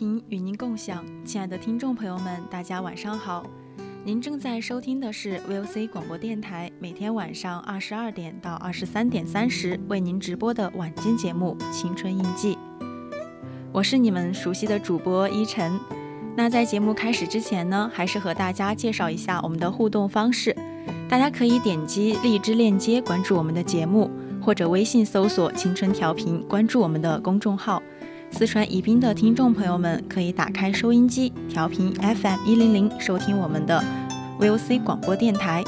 [0.00, 3.44] 频与您共享，亲爱的听众朋友们，大家晚上好。
[4.02, 12.54] 您正在收听的是 VOC 广播电台，每天晚上二十二点到二十三点三十为您直播的晚间节目《青春印记》。
[13.72, 15.78] 我是你们熟悉的主播依晨。
[16.34, 20.56] 那在节目开始之前呢，还是和大家介绍一下我们的互动方式。
[21.10, 24.10] 大家可以点击荔枝链接关注我们的节目，
[24.40, 27.82] 或者微信搜索“青春调频”关注我们的公众号。
[28.32, 33.82] 四川宜宾的听众朋友们可以打开收音机，调频 FM 一零零，收听我们的
[34.38, 35.62] VOC 广播电台。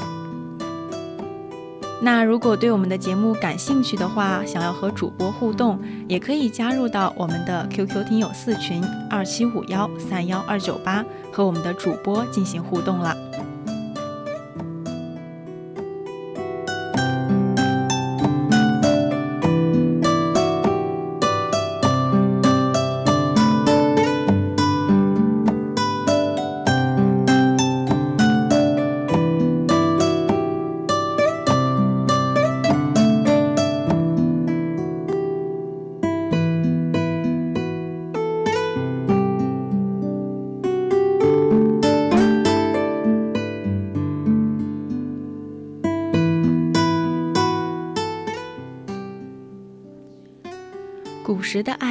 [2.00, 5.78] 那如果对我们的节目感兴趣的话，想要和主播互动，
[6.08, 13.14] 也可以加入到我们的 QQ 听友四群二七五幺三幺二九八，和我们的主播进行互动了。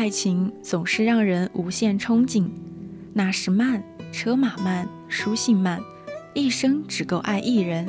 [0.02, 2.50] 爱情总是让人无限憧憬，
[3.14, 5.80] 那时慢，车马慢，书信慢，
[6.34, 7.88] 一生只够爱一人。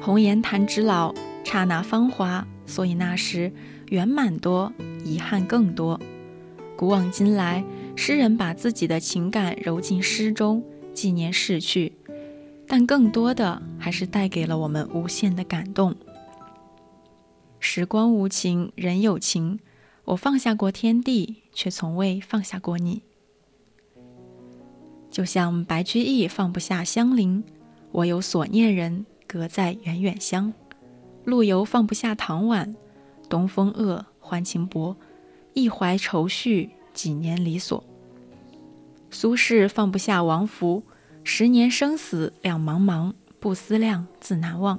[0.00, 1.12] 红颜弹指老，
[1.42, 3.52] 刹那芳华，所以那时
[3.88, 4.72] 圆满多，
[5.04, 6.00] 遗憾更多。
[6.76, 7.64] 古往今来，
[7.96, 10.62] 诗人把自己的情感揉进诗中，
[10.94, 11.94] 纪念逝去，
[12.68, 15.96] 但更多的还是带给了我们无限的感动。
[17.58, 19.58] 时光无情，人有情。
[20.08, 23.02] 我放下过天地，却从未放下过你。
[25.10, 27.44] 就像白居易放不下香菱，
[27.92, 30.54] 我有所念人，隔在远远乡。
[31.24, 32.74] 陆游放不下唐婉，
[33.28, 34.96] 东风恶，还情薄，
[35.52, 37.84] 一怀愁绪，几年离索。
[39.10, 40.82] 苏轼放不下王弗，
[41.22, 44.78] 十年生死两茫茫，不思量，自难忘。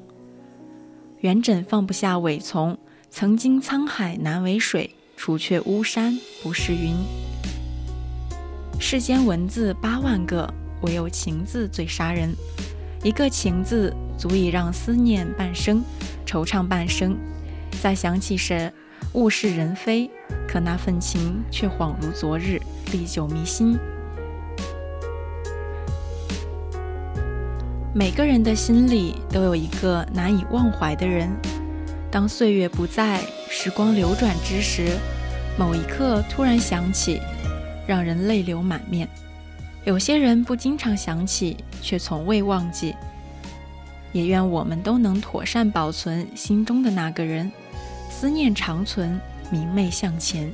[1.20, 2.76] 元稹放不下韦丛，
[3.12, 4.96] 曾经沧海难为水。
[5.20, 6.96] 除却巫山不是云。
[8.80, 10.50] 世间文字八万个，
[10.84, 12.34] 唯有情字最杀人。
[13.04, 15.84] 一个情字，足以让思念半生，
[16.26, 17.18] 惆怅半生。
[17.82, 18.72] 再想起时，
[19.12, 20.10] 物是人非，
[20.48, 22.58] 可那份情却恍如昨日，
[22.94, 23.78] 历久弥新。
[27.94, 31.30] 每个人的心里都有一个难以忘怀的人。
[32.12, 34.98] 当岁月不再，时光流转之时，
[35.58, 37.22] 某一刻突然想起，
[37.86, 39.08] 让人泪流满面。
[39.86, 42.96] 有些人不经常想起，却从未忘记。
[44.12, 47.52] 也愿我们都能妥善保存心中的那个人，
[48.10, 49.22] 思念长存，
[49.52, 50.52] 明媚向前。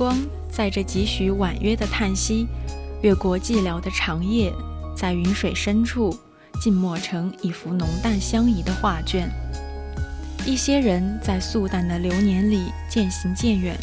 [0.00, 0.18] 光
[0.50, 2.46] 载着几许婉约的叹息，
[3.02, 4.50] 越过寂寥的长夜，
[4.96, 6.18] 在云水深处
[6.58, 9.28] 静默成一幅浓淡相宜的画卷。
[10.46, 13.76] 一些人在素淡的流年里渐行渐远，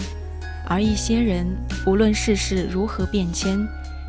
[0.68, 1.46] 而一些人
[1.86, 3.56] 无论世事如何变迁，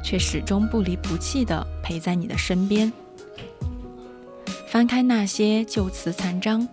[0.03, 2.91] 却始终不离不弃地陪在你的身边。
[4.67, 6.67] 翻开那些旧词残章，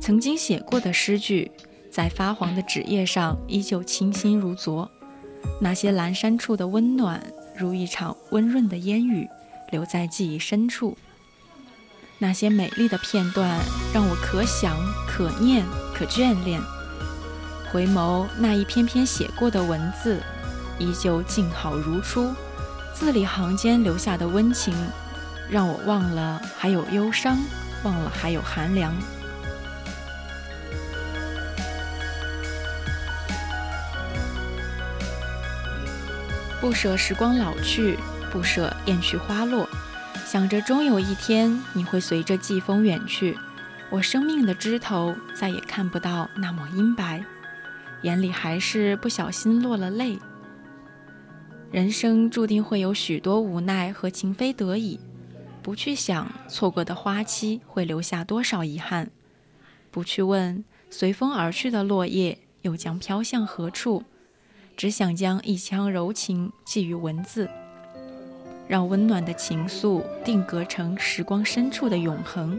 [0.00, 1.52] 曾经写过的诗句，
[2.00, 4.90] 在发黄的纸页上依旧清新如昨。
[5.60, 7.22] 那些阑珊处的温暖，
[7.54, 9.28] 如一场温润的烟雨，
[9.70, 10.96] 留在记忆深处。
[12.16, 13.60] 那些美丽的片段，
[13.92, 16.58] 让我可想、可念、可眷恋。
[17.70, 20.22] 回眸那一篇篇写过的文字，
[20.78, 22.32] 依旧静好如初。
[22.94, 24.74] 字里行间留下的温情，
[25.50, 27.36] 让我忘了还有忧伤，
[27.84, 28.96] 忘了还有寒凉。
[36.60, 37.96] 不舍时光老去，
[38.30, 39.66] 不舍雁去花落。
[40.26, 43.34] 想着终有一天你会随着季风远去，
[43.88, 47.24] 我生命的枝头再也看不到那抹阴白，
[48.02, 50.18] 眼里还是不小心落了泪。
[51.72, 55.00] 人生注定会有许多无奈和情非得已，
[55.62, 59.10] 不去想错过的花期会留下多少遗憾，
[59.90, 64.04] 不去问随风而去的落叶又将飘向何处，
[64.80, 67.46] 只想将一腔柔情寄于文字。
[68.66, 72.58] 让温暖的情愫定格成时光深处的永恒。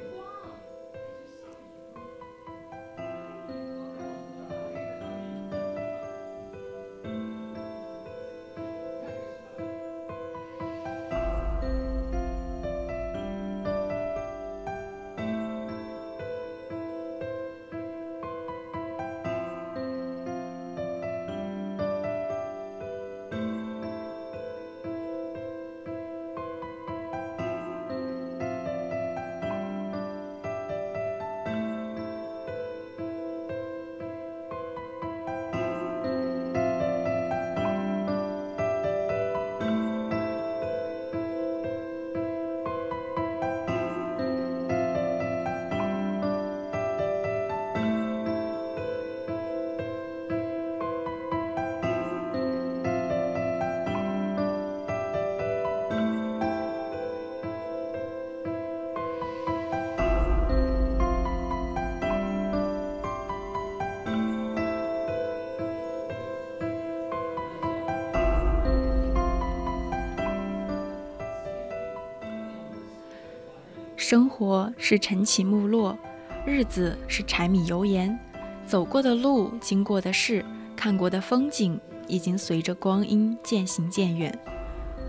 [74.12, 75.98] 生活是晨起暮落，
[76.46, 78.20] 日子是柴米油盐，
[78.66, 80.44] 走过的路、经过的事、
[80.76, 84.38] 看过的风景，已经随着光阴渐行渐远。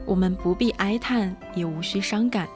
[0.07, 2.47] 我们不必哀叹，也无需伤感，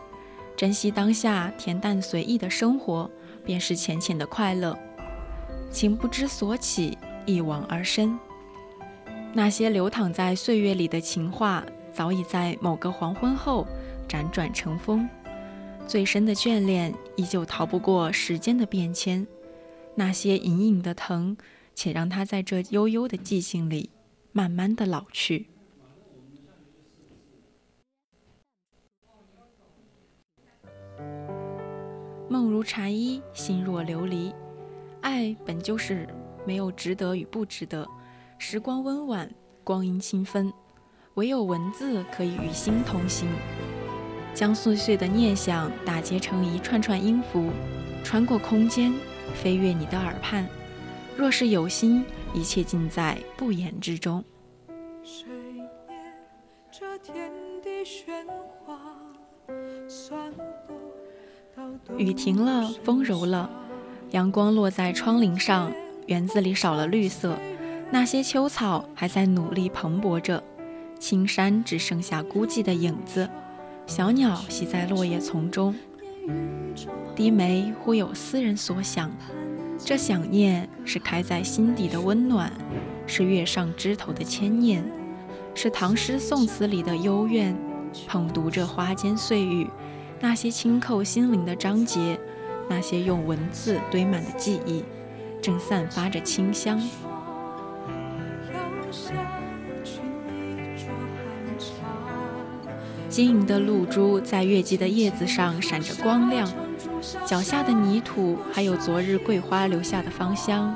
[0.57, 3.11] 珍惜当下恬淡随意的生活，
[3.45, 4.79] 便是浅浅的快乐。
[5.73, 8.17] 情不知所起，一往而深。
[9.33, 13.67] 那些流淌在岁月里的情话，早已在某个黄昏后
[14.09, 15.09] 辗转成风。
[15.87, 19.27] 最深的眷恋，依旧逃不过时间的变迁。
[19.95, 21.37] 那些隐隐的疼，
[21.75, 23.91] 且让它在这悠悠的寂静里，
[24.33, 25.49] 慢慢的老去。
[32.29, 34.35] 梦如蝉衣，心若琉璃。
[35.03, 36.09] 爱本就是
[36.45, 37.87] 没有值得与不值得。
[38.39, 40.53] 时光温婉，光阴清芬，
[41.15, 43.29] 唯有文字可以与心同行。
[44.37, 47.51] 将碎碎的念想打结成一串串音符，
[48.05, 48.93] 穿过空间，
[49.35, 50.47] 飞越你的耳畔。
[51.17, 54.23] 若是有心，一切尽在不言之中。
[61.97, 63.49] 雨停了，风柔了，
[64.11, 65.73] 阳光落在窗棂上，
[66.09, 67.39] 园子里少了绿色，
[67.91, 70.45] 那些秋草还在努力蓬勃着，
[70.99, 73.27] 青山只剩下孤寂的影子。
[73.87, 75.75] 小鸟栖在落叶丛中，
[77.15, 79.11] 低眉忽有思人所想。
[79.79, 82.53] 这想念是开在心底的温暖，
[83.07, 84.85] 是月上枝头的牵念，
[85.55, 87.57] 是唐诗宋词里的幽怨。
[88.07, 89.67] 捧读着花间碎语，
[90.21, 92.19] 那些轻扣心灵的章节，
[92.69, 94.85] 那些用文字堆满的记忆，
[95.41, 96.79] 正散发着清香。
[103.17, 106.47] 晶莹的露珠在月季的叶子上闪着光亮，
[107.25, 110.75] 脚下的泥土还有昨日桂花留下的芳香，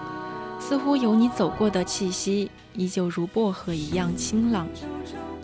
[0.59, 4.67] 似乎有你走过的气息，依旧如薄荷一样清朗，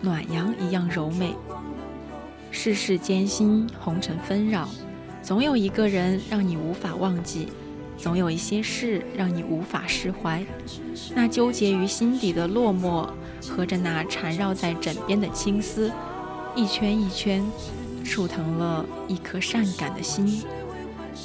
[0.00, 1.34] 暖阳一样柔美。
[2.50, 4.66] 世事艰辛，红尘纷扰，
[5.20, 7.48] 总有一个人让你无法忘记，
[7.98, 10.42] 总有一些事让你无法释怀。
[11.14, 13.06] 那纠结于心底的落寞，
[13.50, 15.92] 和着那缠绕在枕边的青丝，
[16.56, 17.44] 一圈一圈，
[18.02, 20.42] 触疼了一颗善感的心。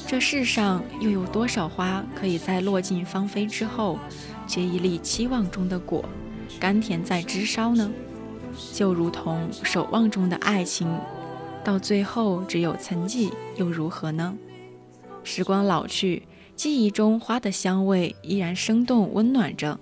[0.05, 3.97] 这世上又有多少花，可以在落尽芳菲之后，
[4.45, 6.03] 结一粒期望中的果，
[6.59, 7.89] 甘甜在枝梢呢？
[8.73, 10.93] 就如同守望中的爱情。
[11.63, 14.35] 到最后只有沉寂，又如何呢？
[15.23, 16.23] 时光老去，
[16.57, 19.79] 记忆中花的香味依然生动温暖着，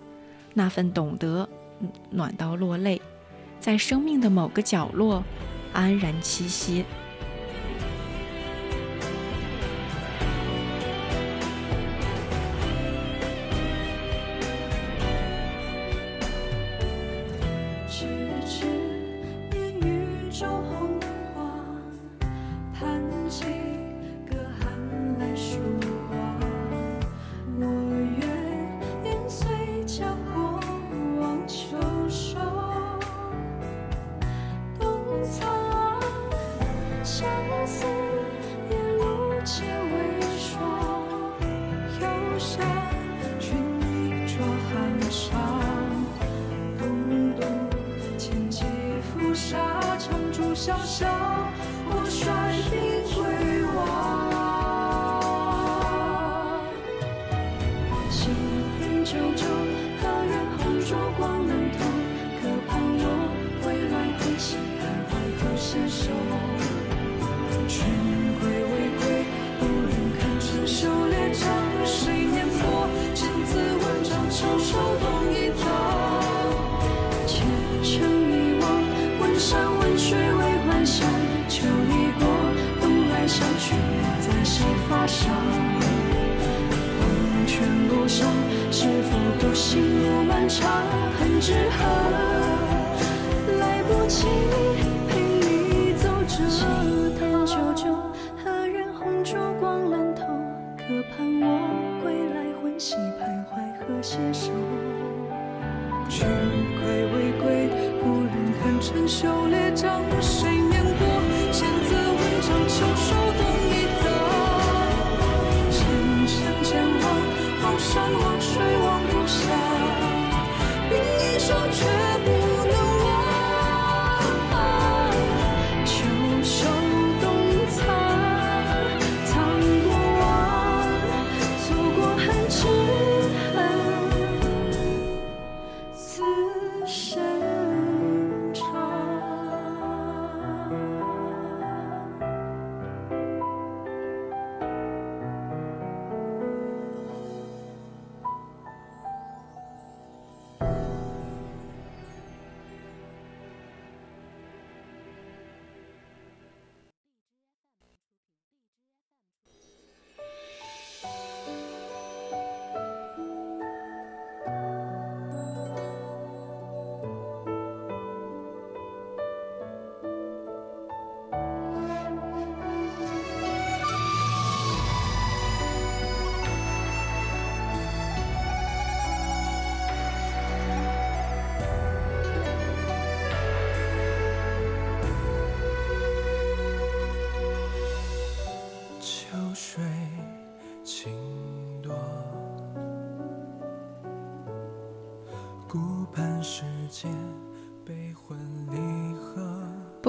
[0.54, 1.50] 那份懂得，
[2.12, 3.02] 暖到落泪，
[3.60, 5.24] 在生命的某个角落
[5.74, 6.86] 安然栖息。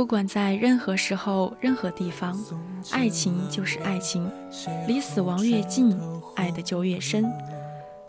[0.01, 2.35] 不管在任何时候、任何地方，
[2.91, 4.33] 爱情就是爱情，
[4.87, 5.95] 离死亡越近，
[6.35, 7.31] 爱的就越深。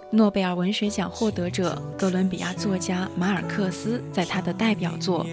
[0.10, 5.26] 诺贝尔文学奖获得者哥伦比亚作家马尔克斯在他的代表作《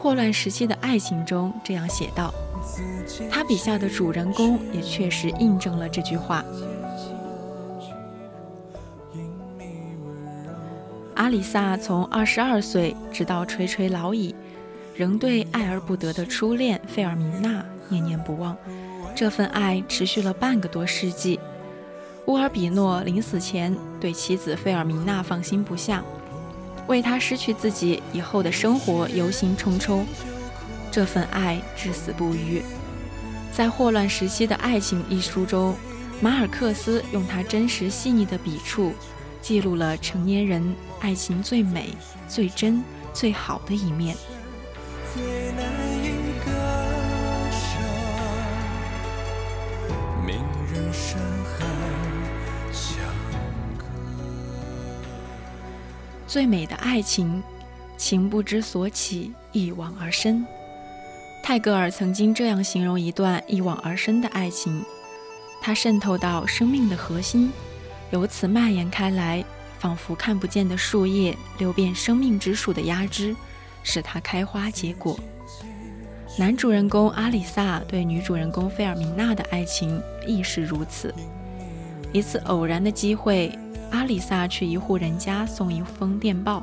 [0.00, 2.34] 霍乱时期的爱情》中这样写道
[3.30, 6.42] ：“他笔下的主人公也确实印证了这句话。”
[11.14, 14.34] 阿里萨从二十二岁直到垂垂老矣。
[15.00, 18.54] 仍对爱而不得的初恋费尔明娜念念不忘，
[19.16, 21.40] 这份爱持续了半个多世纪。
[22.26, 26.04] 乌尔比诺临死前对妻子费尔明娜放心不下，
[26.86, 30.02] 为她失去自己以后的生活忧心忡忡。
[30.90, 32.62] 这份爱至死不渝。
[33.50, 35.74] 在《霍乱时期的爱情》一书中，
[36.20, 38.92] 马尔克斯用他真实细腻的笔触，
[39.40, 40.62] 记录了成年人
[41.00, 41.88] 爱情最美、
[42.28, 44.14] 最真、最好的一面。
[56.26, 57.42] 最美的爱情，
[57.96, 60.46] 情不知所起，一往而深。
[61.42, 64.84] 泰戈尔曾经这样形容一段一往而深的爱情：
[65.60, 67.50] 它渗透到生命的核心，
[68.12, 69.44] 由此蔓延开来，
[69.80, 73.34] 仿佛看不见的树叶流遍生命之树的压枝，
[73.82, 75.18] 使它开花结果。
[76.38, 81.14] 男主人公阿里萨对女主人公费尔明娜的爱情亦是如此。
[82.12, 83.52] 一次偶然的机会。
[83.90, 86.62] 阿里萨去一户人家送一封电报，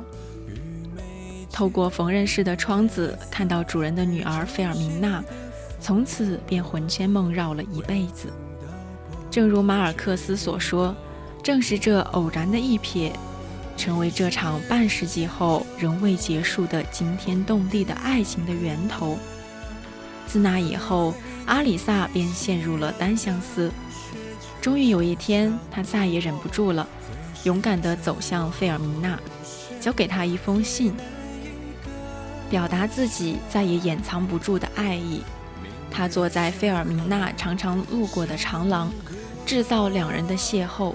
[1.52, 5.22] 透过缝纫室的窗子看到主人的女儿费尔明娜，
[5.78, 8.32] 从此便魂牵梦绕了一辈子。
[9.30, 10.96] 正如马尔克斯所说，
[11.42, 13.12] 正是这偶然的一瞥，
[13.78, 19.16] 成为这场半世纪后仍未结束的惊天动地的爱情的源头。
[20.26, 21.14] 自那以后，
[21.46, 23.72] 阿里萨便陷入了单相思。
[24.60, 26.86] 终于有一天，他再也忍不住了。
[27.44, 29.18] 勇敢地走向费尔明娜，
[29.80, 30.92] 交给她一封信，
[32.50, 35.22] 表达自己再也掩藏不住的爱意。
[35.90, 38.90] 他坐在费尔明娜常常路过的长廊，
[39.46, 40.94] 制造两人的邂逅。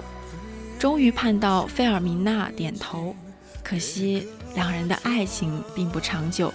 [0.84, 3.16] 终于盼到费尔明娜点头，
[3.62, 6.52] 可惜两人的爱情并不长久。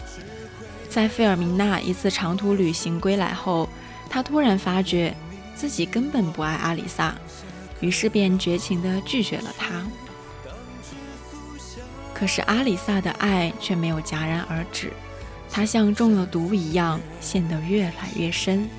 [0.88, 3.68] 在费尔明娜一次长途旅行归来后，
[4.08, 5.16] 他突然发觉
[5.56, 7.16] 自己根本不爱阿里萨。
[7.80, 9.84] 于是便绝情地拒绝了他。
[12.14, 14.94] 可是阿里萨的爱却没有戛然而止，
[15.50, 18.70] 他像中了毒一样陷得越来越深。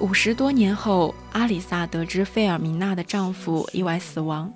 [0.00, 4.50] 五十多年后，阿里萨得知费尔明娜的丈夫意外死亡，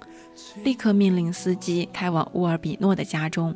[0.65, 3.55] 立刻命令司机开往乌尔比诺的家中。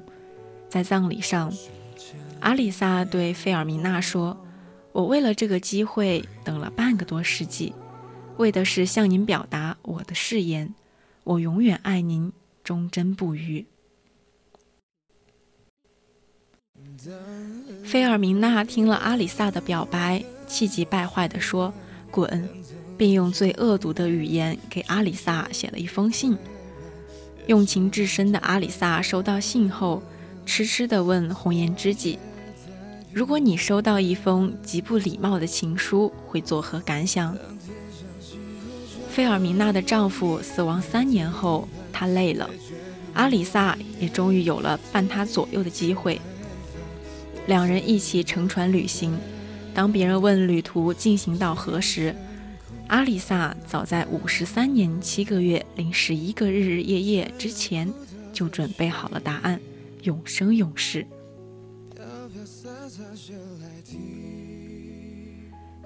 [0.68, 1.51] 在葬礼上，
[2.40, 4.37] 阿里萨对费尔明娜说
[4.92, 7.72] ：“我为了这个机会等了半个多世纪。”
[8.37, 10.74] 为的是向您表达我的誓言，
[11.24, 12.31] 我永远爱您，
[12.62, 13.66] 忠贞不渝。
[17.85, 21.73] 菲尔明娜听了阿里萨的表白，气急败坏地说
[22.11, 22.49] ：“滚！”
[22.99, 26.37] 并用最恶毒的语言给阿里萨写了一封信。
[27.47, 30.03] 用情至深的阿里萨收到信后，
[30.45, 32.19] 痴痴地问红颜知己
[33.13, 37.37] ：“如果你收到一封极不礼貌的情书，会作何感想？”
[39.09, 42.51] 费尔明娜的丈夫死亡三年后，她累了，
[43.15, 46.21] 阿里萨也终于有了伴她左右的机会。
[47.49, 49.19] 两人一起乘船旅行。
[49.75, 52.15] 当别人问旅途进行到何时，
[52.89, 57.91] 阿里萨早在五十三年七个月零十一个日日夜夜之前
[58.35, 59.59] 就准备好了答案：
[60.03, 61.07] 永生永世。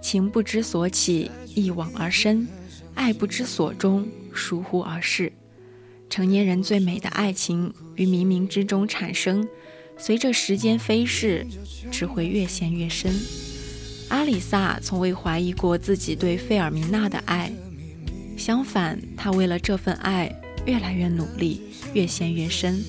[0.01, 2.48] 情不知所起，一往而深。
[2.94, 5.33] 爱不知所终，疏忽而逝。
[6.11, 9.48] 成年人最美的爱情于冥冥之中产生，
[9.98, 11.46] 随着时间飞逝，
[11.90, 13.14] 只会越陷越深。
[14.09, 17.50] 阿里萨从未怀疑过自己对费尔明娜的爱，
[18.37, 20.31] 相反，他为了这份爱
[20.66, 21.62] 越来越努力，
[21.94, 22.83] 越陷越深。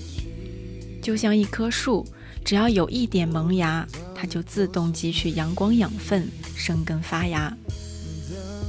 [1.01, 2.05] 就像一棵树，
[2.43, 7.55] 只要有一点萌芽，它就自动汲取阳光养分，生根发芽。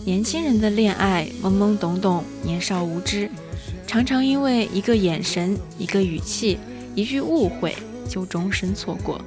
[0.05, 3.31] 年轻人的恋爱懵懵懂懂，年少无知，
[3.87, 6.59] 常常因为一个眼神、一个语气、
[6.95, 7.75] 一句误会
[8.09, 9.21] 就终身错过。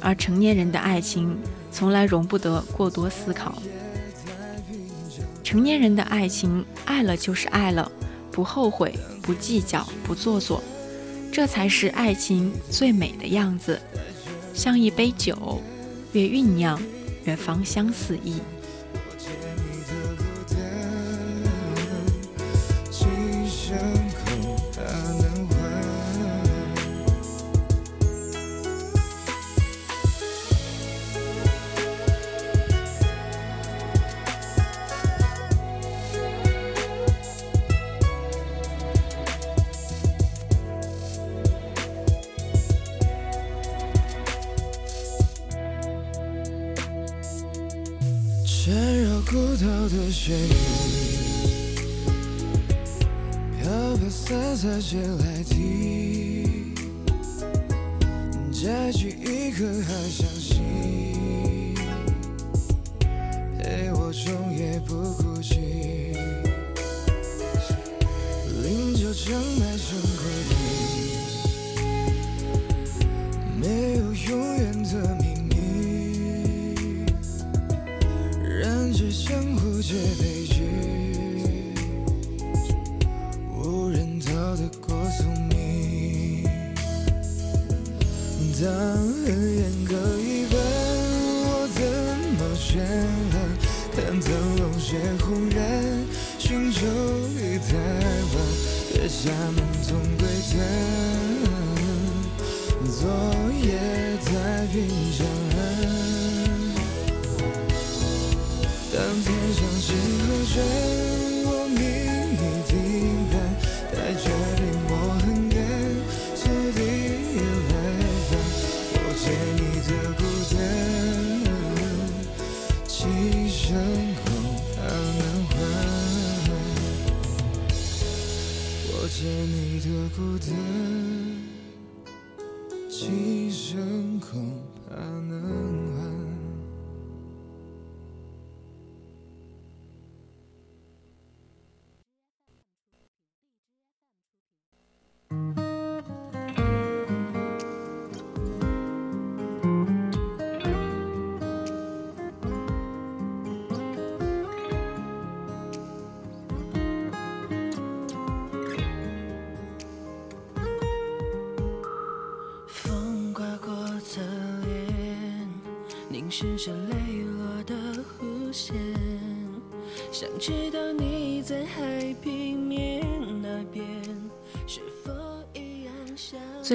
[0.00, 1.36] 而成年人的爱情
[1.72, 3.60] 从来容不得过多思考。
[5.42, 7.90] 成年人的爱情，爱了就是爱了，
[8.30, 10.62] 不后悔，不计较，不做作，
[11.32, 13.80] 这才是爱情最美的样子。
[14.52, 15.62] 像一杯酒，
[16.12, 16.80] 越酝酿
[17.24, 18.40] 越芳香四溢。
[50.28, 50.48] 雨
[53.62, 56.74] 飘飘洒洒借来听
[58.52, 61.74] 摘取一颗好相信
[63.62, 66.05] 陪我终夜不孤寂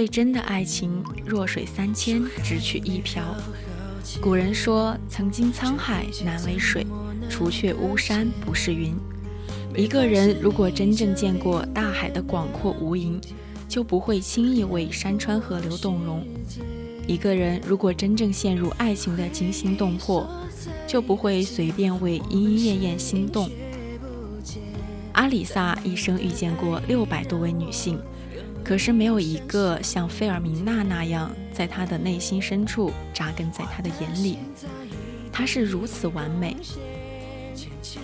[0.01, 3.23] 最真的爱情，弱水三千，只取一瓢。
[4.19, 6.83] 古人说：“曾经沧海难为水，
[7.29, 8.95] 除却巫山不是云。”
[9.77, 13.21] 一个人如果真正见过大海的广阔无垠，
[13.69, 16.23] 就不会轻易为山川河流动容；
[17.05, 20.27] 一个人如果真正陷入爱情的惊心动魄，
[20.87, 23.47] 就不会随便为莺莺燕燕心动。
[25.11, 27.99] 阿里萨一生遇见过六百多位女性。
[28.71, 34.37] 可是没有一个像费尔明娜那样，在他的内心深处扎根在他的眼里。
[35.29, 36.55] 她是如此完美。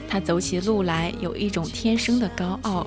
[0.10, 2.86] 她走起路来有一种天生的高傲，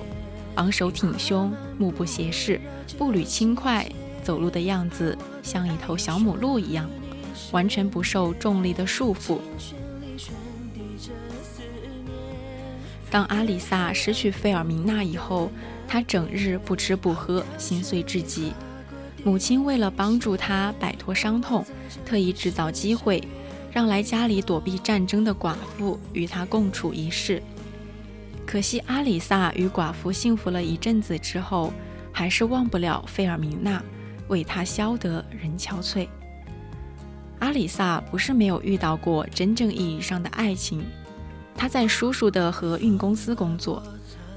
[0.57, 2.61] 昂首挺胸，目不斜视，
[2.99, 3.91] 步履轻快，
[4.21, 6.87] 走路的样子像一头小母鹿一样，
[7.51, 9.39] 完全不受重力的束缚。
[13.09, 15.51] 当阿里萨失去费尔明娜以后，
[15.91, 18.53] 他整日不吃不喝，心碎至极。
[19.25, 21.65] 母亲为了帮助他摆脱伤痛，
[22.05, 23.21] 特意制造机会，
[23.73, 27.43] 让来家里躲避战争的寡妇与他共处一室。
[28.45, 31.73] 可惜阿里萨与寡妇幸福了一阵子之后，
[32.13, 33.83] 还是忘不了费尔明娜，
[34.29, 36.07] 为他消得人憔悴。
[37.39, 40.85] 阿里萨不是没有遇到过真正意义上的爱情。
[41.53, 43.83] 他在叔叔的河运公司工作，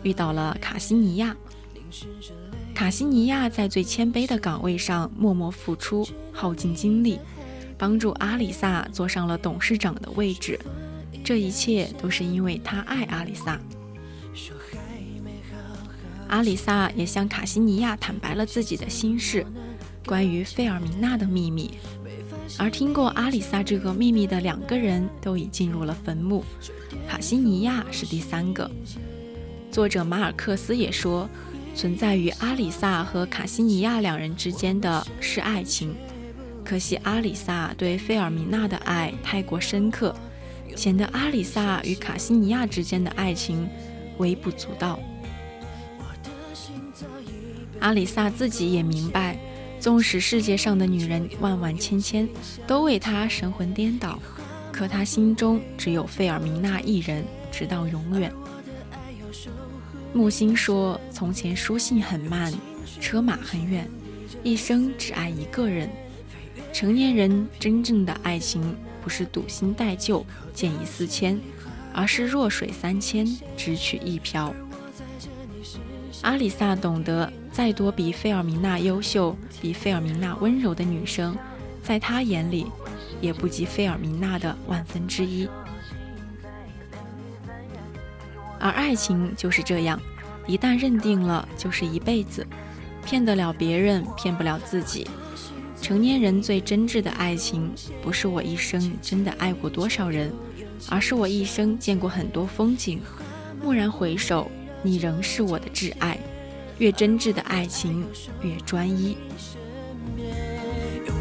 [0.03, 1.37] 遇到了卡西尼亚。
[2.75, 7.19] 卡西尼亚在最谦卑的岗位上默默付出，耗尽精力，
[7.79, 10.59] 帮助阿里萨坐上了董事长的位置。
[11.23, 13.61] 这一切都是因为他爱阿里萨。
[16.29, 19.47] 阿里萨也向卡西尼亚坦白了自己的心事，
[20.05, 21.71] 关于费尔明娜的秘密。
[22.59, 26.45] 而听过阿里萨这个秘密的两个人都已进入了坟墓。
[27.09, 28.71] 卡西尼亚是第三个。
[29.71, 31.29] 作者马尔克斯也说，
[31.75, 35.95] 存在于阿里萨和卡西尼亚两人之间的是爱情。
[36.65, 40.15] 可惜阿里萨对费尔明娜的爱太过深刻，
[40.75, 43.69] 显得阿里萨与卡西尼亚之间的爱情
[44.19, 44.99] 微不足道。
[47.81, 49.37] 阿里萨自己也明白，
[49.79, 52.27] 纵使世界上的女人万万千千，
[52.67, 54.19] 都为他神魂颠倒。
[54.73, 58.33] 可他心中只有费尔明娜一人，直到永远。
[60.15, 62.53] 木心说：“从前书信很慢，
[63.01, 63.91] 车马很远，
[64.45, 65.91] 一生只爱一个人。
[66.73, 70.25] 成年人真正的爱情，不是赌心待旧，
[70.55, 71.41] 见异思迁，
[71.93, 74.55] 而是弱水三千，只取一瓢。”
[76.23, 81.37] 阿里萨懂得，再多比费尔明娜优秀、比费尔明娜温柔的女生，
[81.83, 82.67] 在他眼里。
[83.21, 85.49] 也不及费尔明娜的万分之一，
[88.65, 90.01] 而爱情就是这样，
[90.47, 92.47] 一旦认定了，就是一辈子，
[93.05, 95.07] 骗得了别人，骗不了自己。
[95.83, 100.33] 成年人最真挚的爱情，不是我一生真的爱过多少人，
[100.89, 103.03] 而是我一生见过很多风景，
[103.63, 104.51] 蓦然回首，
[104.83, 106.19] 你仍是我的挚爱。
[106.79, 108.03] 越真挚的爱情，
[108.43, 109.15] 越专一。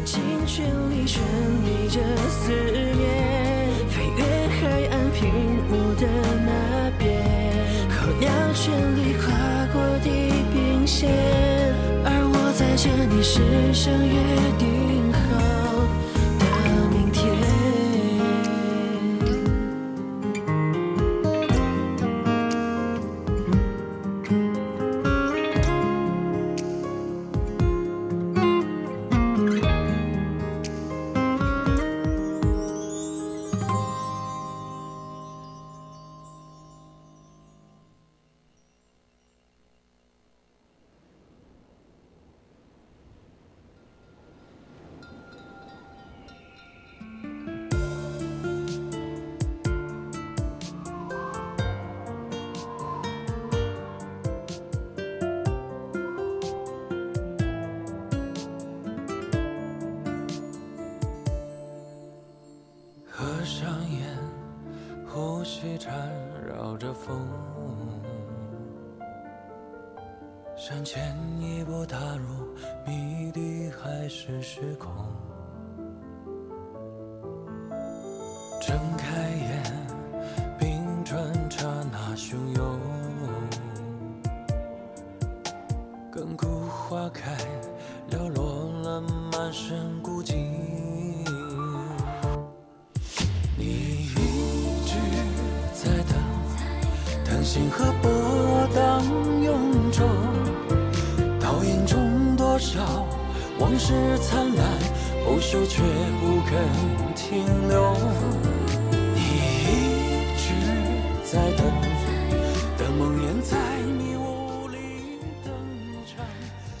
[0.06, 1.22] 尽全力传
[1.62, 5.28] 递着思念，飞越海岸平
[5.68, 6.33] 无的
[13.26, 14.93] 是上约定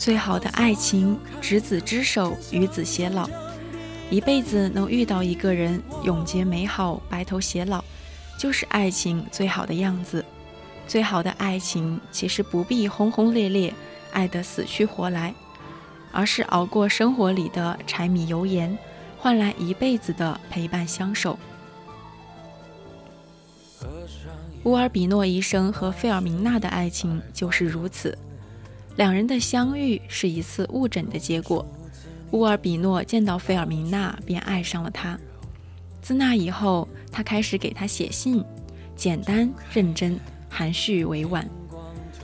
[0.04, 3.26] 最好的爱情，执子之手，与子偕老。
[4.10, 7.82] 一辈子能遇到一个人，永结美好，白头偕老，
[8.38, 10.22] 就是爱情最好的样子。
[10.86, 13.72] 最好的爱情，其实不必轰轰烈烈，
[14.12, 15.34] 爱得死去活来，
[16.12, 18.76] 而是熬过生活里的柴米油盐，
[19.16, 21.38] 换来一辈子的陪伴相守。
[24.64, 28.18] 乌尔比诺医生和费尔明娜的爱情就是如此，
[28.96, 31.66] 两人的相遇是一次误诊的结果。
[32.30, 35.18] 乌尔比诺见到费尔明娜便爱上了她，
[36.02, 38.44] 自那以后，他开始给她写信，
[38.96, 41.48] 简单认真，含蓄委婉。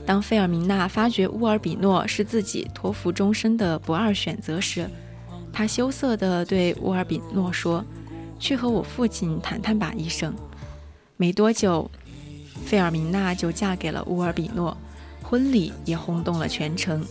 [0.05, 4.89] 当费尔明娜发觉乌尔比诺是自己托付终身的不二选择时，
[5.53, 7.85] 她羞涩地对乌尔比诺说
[8.39, 10.33] ：“去和我父亲谈谈吧，医生。”
[11.15, 11.89] 没多久，
[12.65, 14.75] 费尔明娜就嫁给了乌尔比诺，
[15.31, 17.07] 婚礼也轰动了全城。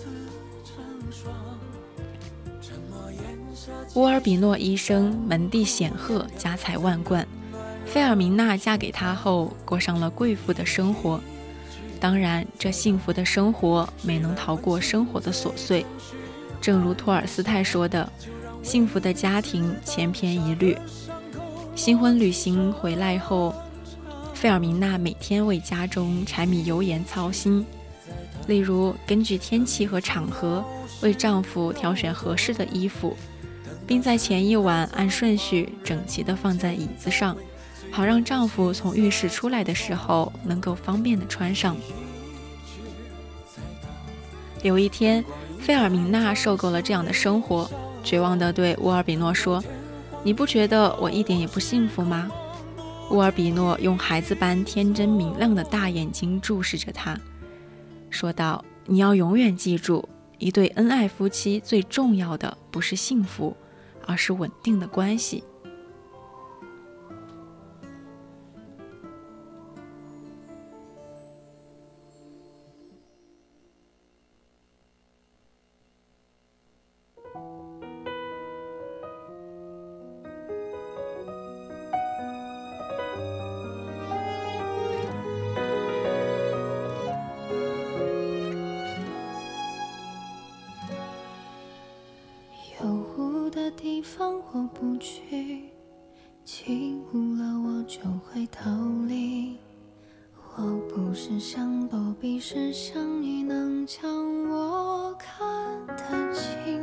[3.95, 7.27] 乌尔比诺医生门第显赫，家财万贯。
[7.87, 11.19] 费尔明娜嫁给他后，过上了贵妇的生活。
[11.99, 15.87] 当然，这幸福的生活没能逃过生活的琐碎。
[16.61, 18.07] 正如托尔斯泰说的
[18.63, 20.77] ：“幸福的家庭千篇一律。”
[21.75, 23.55] 新婚旅行回来后，
[24.35, 27.65] 费尔明娜每天为家中柴米油盐操心，
[28.51, 30.65] 例如根据天气和场合
[31.03, 33.17] 为丈夫挑选合适的衣服。
[33.87, 37.37] 并在前一晚按顺序整齐地放在椅子上，
[37.91, 41.77] 好让丈夫从浴室出来的时候能够方便地穿上。
[44.63, 45.25] 有一天，
[45.59, 47.69] 费尔明娜受够了这样的生活，
[48.05, 49.61] 绝望地对乌尔比诺说
[50.23, 52.31] ：“你不觉得我一点也不幸福吗？”
[53.11, 57.19] 乌尔比诺用孩子般天真明亮的大眼睛注视着他，
[58.11, 60.07] 说道：“你要永远记住，
[60.39, 63.57] 一对恩爱夫妻最重要的不是幸福。”
[64.07, 65.45] 而是稳定的关系。
[102.51, 104.03] 躲避，是想你能将
[104.49, 105.39] 我看
[105.87, 106.83] 得清。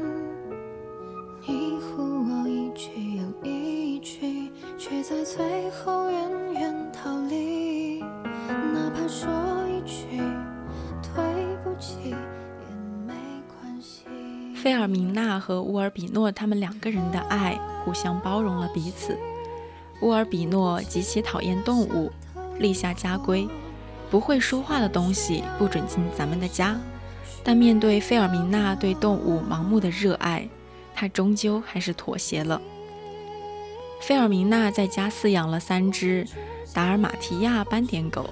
[1.45, 7.99] 你呼我一句又一句，却在最后远远逃离。
[7.99, 9.29] 哪怕说
[9.67, 10.17] 一句
[11.13, 12.15] 对不起也
[13.05, 13.13] 没
[13.47, 14.05] 关系。
[14.55, 19.17] 费尔明娜和乌尔比诺他们两个人的爱互相包容了彼此。
[20.01, 22.11] 乌尔比诺极其讨厌动物，
[22.59, 23.47] 立下家规，
[24.09, 26.79] 不会说话的东西不准进咱们的家。
[27.43, 30.47] 但面对费尔明娜对动物盲目的热爱，
[30.93, 32.61] 他终究还是妥协了。
[34.01, 36.27] 费尔明娜在家饲养了三只
[36.73, 38.29] 达尔马提亚斑点狗、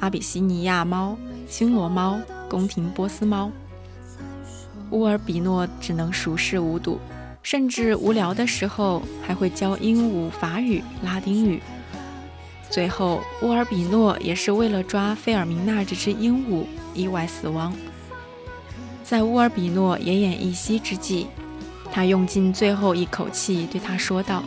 [0.00, 1.16] 阿比西尼亚猫、
[1.48, 3.50] 星罗猫、宫廷波斯猫。
[4.90, 6.98] 乌尔比诺只能熟视无睹，
[7.42, 11.62] 甚至无聊的时候还会教鹦鹉法语、拉丁语。
[12.70, 17.74] 最后，乌尔比诺也是为了抓费尔明娜这只鹦鹉意外死亡。
[19.02, 21.26] 在乌尔比诺奄奄一息之际，
[21.90, 24.44] 他用尽最后一口气对他说道：“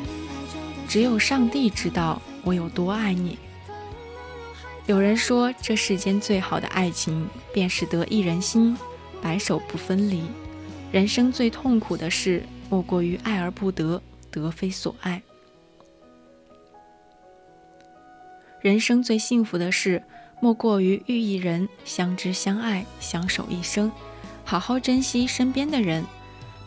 [0.88, 3.40] 只有上帝知道我有多爱你。”
[4.86, 8.78] 有人说，这世间最好的爱情便是得一人心。
[9.22, 10.24] 白首不分离，
[10.92, 15.22] 人生最痛苦的事，莫过于爱而不得，得非所爱。
[18.62, 20.04] 人生最幸福的事，
[20.40, 23.92] 莫过于遇一人，相知相爱，相守一生，
[24.46, 26.06] 好好珍惜身边的人，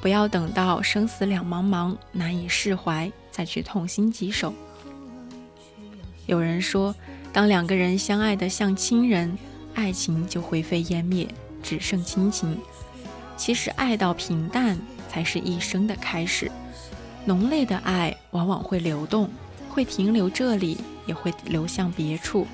[0.01, 4.53] 不要等到生死两茫茫，难以释怀，再去痛心疾首。
[6.27, 6.93] 有人说，
[7.33, 9.39] 当两个人相爱的像亲人，
[9.75, 11.29] 爱情就灰飞烟灭，
[11.63, 12.59] 只剩亲情。
[13.37, 14.77] 其实，爱到平淡，
[15.09, 16.51] 才是一生的开始。
[17.25, 19.31] 浓烈的爱往往会流动，
[19.69, 20.79] 会停留这里。
[21.07, 22.47] 也会流向别处，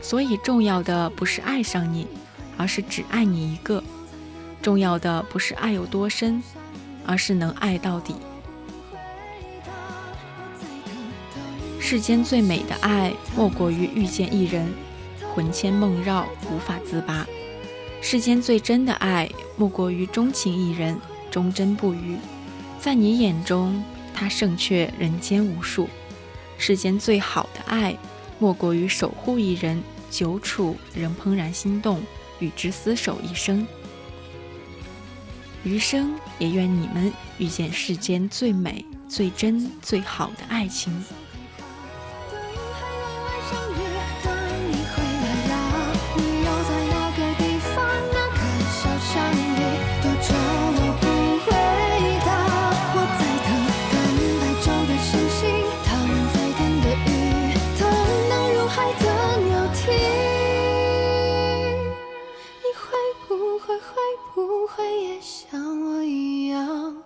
[0.00, 2.06] 所以重要的不是爱上你，
[2.56, 3.82] 而是只爱你一个；
[4.60, 6.42] 重要的不是爱有多深，
[7.06, 8.16] 而是能爱到底。
[11.80, 14.72] 世间最美的爱，莫过于遇见一人，
[15.34, 17.26] 魂牵梦绕，无法自拔；
[18.00, 20.98] 世间最真的爱，莫过于钟情一人，
[21.30, 22.16] 忠贞不渝。
[22.78, 23.82] 在你眼中，
[24.14, 25.88] 他胜却人间无数。
[26.64, 27.98] 世间最好的爱，
[28.38, 32.00] 莫过于守护一人，久处仍怦然心动，
[32.38, 33.66] 与之厮守一生。
[35.64, 41.04] 余生也愿你们遇见世间最美、最真、最好的爱情。
[64.34, 66.96] 不会也像我一样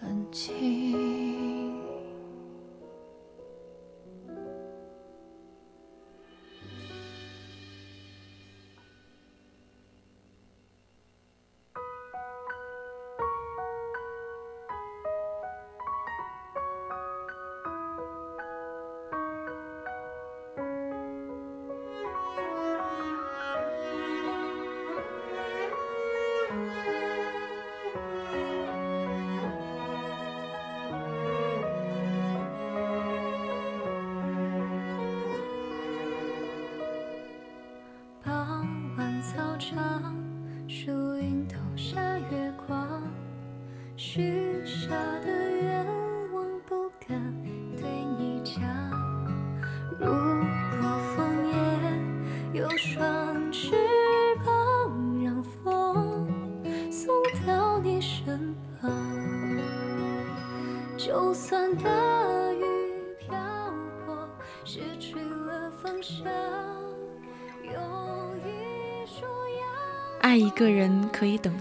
[0.00, 1.33] 冷静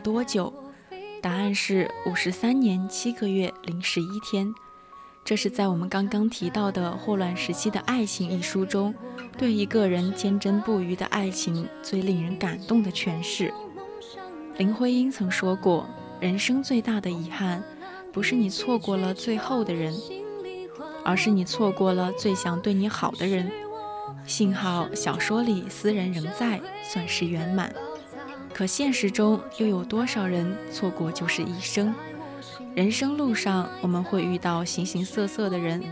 [0.04, 0.54] 多久？
[1.22, 4.54] 答案是五十三年七个月零十一天。
[5.24, 8.94] 这是在我们刚刚提到的《霍乱时期的爱情》一书中，
[9.38, 13.54] 对一个人坚贞不渝的爱情最令人感动的诠释。
[14.58, 15.88] 林徽因曾说过
[16.20, 17.64] ：“人生最大的遗憾，
[18.12, 19.96] 不是你错过了最后的人，
[21.06, 23.50] 而是你错过了最想对你好的人。”
[24.28, 27.74] 幸好小说里斯人仍在，算是圆满。
[28.54, 31.94] 可现实中又有多少人错过就是一生？
[32.76, 35.84] 人生路上我们会遇到形形色色的人，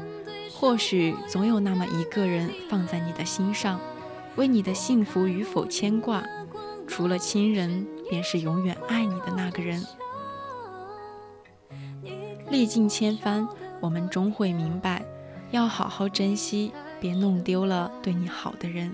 [0.53, 3.79] 或许总有那么一个人放在你的心上，
[4.35, 6.23] 为你的幸福与否牵挂。
[6.87, 9.83] 除了亲人，便是永远爱你的那个人。
[12.49, 13.47] 历尽千帆，
[13.79, 15.03] 我们终会明白，
[15.51, 18.93] 要好好珍惜，别弄丢了对你好的人。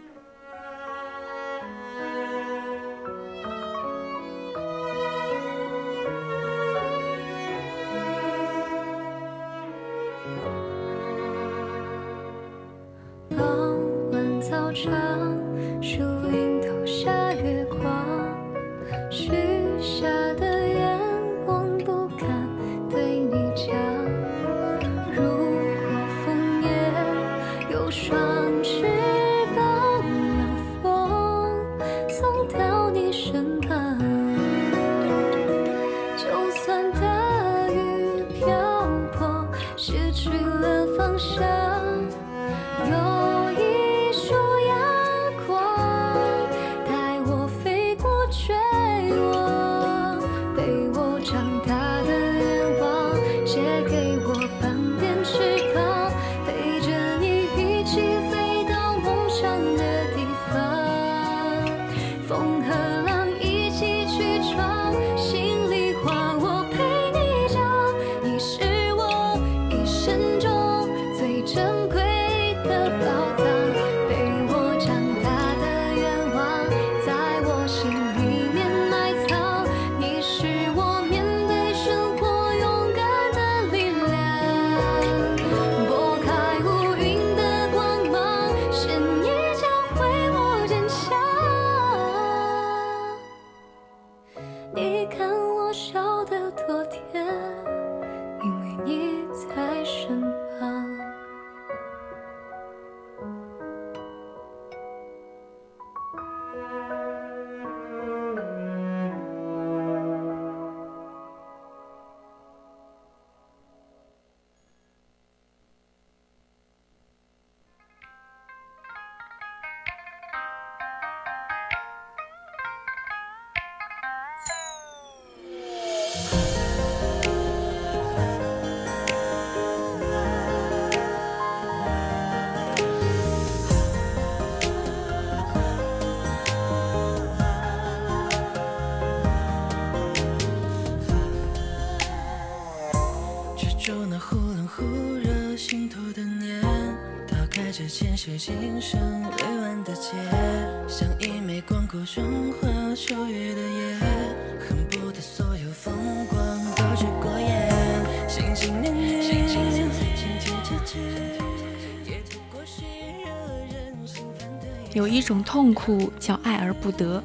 [165.08, 167.24] 有一种痛苦叫爱而不得。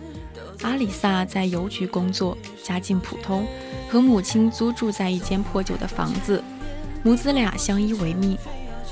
[0.63, 3.45] 阿里萨在邮局工作，家境普通，
[3.91, 6.41] 和母亲租住在一间破旧的房子，
[7.03, 8.39] 母子俩相依为命。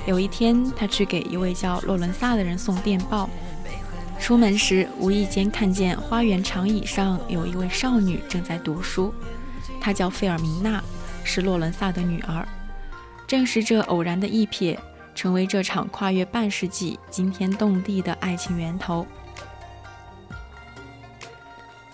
[0.06, 3.30] 有一天，他去给一位叫洛伦萨的人送电报。
[4.18, 9.14] 出门时，无意间看见花园长椅上有一位少女正在读书，
[9.80, 10.82] 她叫费尔明娜，
[11.22, 12.44] 是洛伦萨的女儿。
[13.28, 14.76] 正是这偶然的一瞥，
[15.20, 19.06] 成为这场跨越半世纪、惊天动地的爱情源头。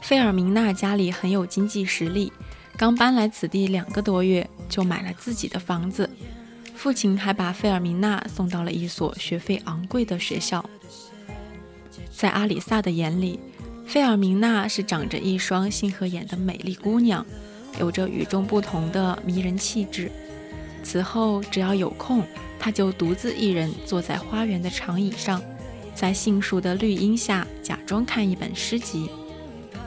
[0.01, 2.33] 费尔明娜家里很有经济实力，
[2.77, 6.09] 刚搬来此地两个多月，就买了自己的房子。
[6.77, 10.65] 父亲还把费尔明娜送到了一所学费昂贵的学校。
[12.17, 13.41] 在阿里萨的眼里，
[13.89, 17.27] 费尔明娜是长着一双杏核眼的美丽姑娘，
[17.81, 20.13] 有着与众不同的迷人气质。
[20.87, 22.23] 此后，只要有空，
[22.61, 25.43] 他就独自一人坐在花园的长椅上，
[25.97, 29.11] 在杏树的绿荫下假装看一本诗集，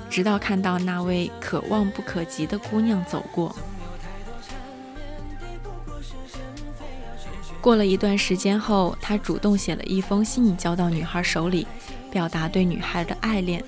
[0.10, 3.56] 直到看到那位可望不可及的姑娘走过。
[7.62, 11.66] 过了一段时间后，他主动写了一封信交到女孩手里，
[12.12, 13.64] 表达对女孩的爱恋。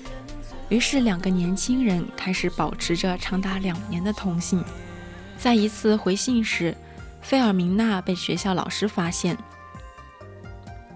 [0.68, 4.62] 于是，两个年轻人开始保持着长达两年的通信。
[5.38, 6.76] 在一次回信时，
[7.22, 9.38] 费尔明娜被学校老师发现，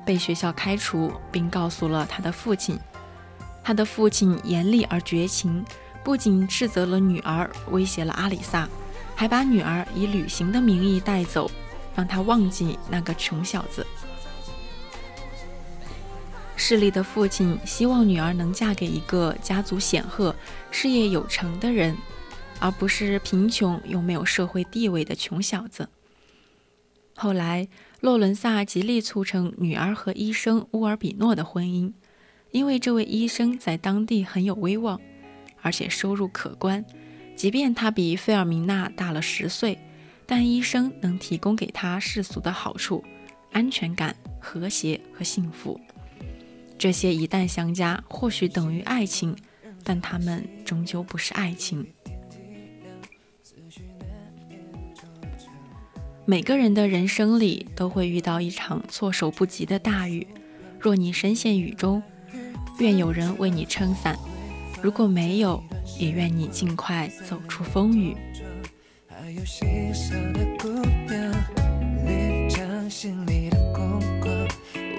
[0.04, 2.78] 被学校开除，并告诉了他的父亲。
[3.64, 5.64] 他的父亲严厉而绝情，
[6.04, 8.68] 不仅斥责了女儿，威胁了阿里萨，
[9.14, 11.50] 还把女儿以旅行的名义带走。
[11.96, 13.86] 让他忘记那个穷小子。
[16.54, 20.36] 势利的父亲希望女儿能嫁给一个家族显赫、
[20.70, 21.96] 事业有成的人，
[22.60, 25.88] 而不是贫穷又没有社会地位的穷小子。
[27.16, 27.66] 后来，
[28.00, 31.92] 洛伦萨极力促成女儿和医生乌尔比诺的婚姻，
[32.50, 35.00] 因为这位医生在当地很有威望，
[35.62, 36.84] 而且收入可观，
[37.34, 39.78] 即便他比费尔明娜大了十岁。
[40.28, 43.02] 但医生能提供给他世俗的好处、
[43.52, 45.80] 安全感、和谐和幸福，
[46.76, 49.36] 这些一旦相加，或许等于爱情，
[49.84, 51.86] 但他们终究不是爱情。
[56.28, 60.26] 每个人的人生里都会遇到一场措手不及的大雨，
[60.80, 62.02] 若你身陷雨中，
[62.80, 64.16] 愿有人为你撑伞；
[64.82, 65.62] 如果没有，
[66.00, 68.16] 也愿你尽快走出风雨。
[72.88, 74.48] 心里的空旷，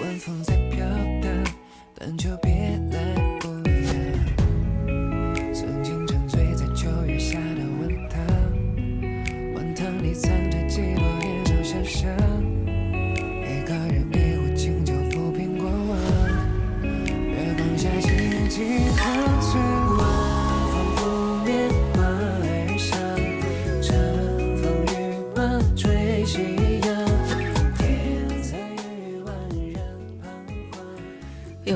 [0.02, 0.86] 晚风在飘
[1.22, 1.54] 荡，
[1.96, 2.30] 但就
[18.58, 19.06] 静静喝
[19.44, 19.62] 醉。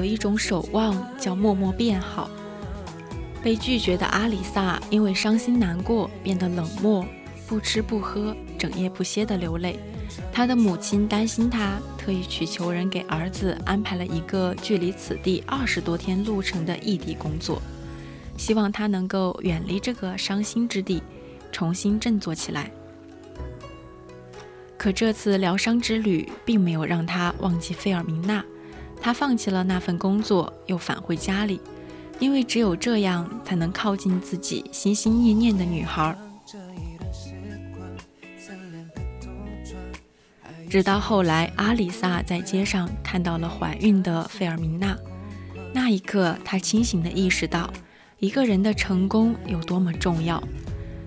[0.04, 2.30] 一种守望叫默默变好。
[3.44, 7.06] 被拒绝的阿里萨因为伤心难过，变得冷漠，
[7.48, 9.80] 不吃不喝，整夜不歇地流泪。
[10.32, 17.62] 他的母亲担心他，特意去求人给儿子安排了一个距离此地二十多天路程的异地工作，
[18.38, 21.04] 希望他能够远离这个伤心之地，
[21.52, 22.72] 重新振作起来。
[24.80, 28.43] 可这次疗伤之旅并没有让他忘记费尔明娜。
[28.99, 31.62] 他放弃了那份工作，又返回家里，
[32.18, 36.18] 因为只有这样才能靠近自己心心念念的女孩。
[40.72, 44.98] 直到后来，阿里萨在街上看到了怀孕的费尔明娜，
[45.74, 47.70] 那一刻，他清醒地意识到，
[48.20, 50.42] 一个人的成功有多么重要。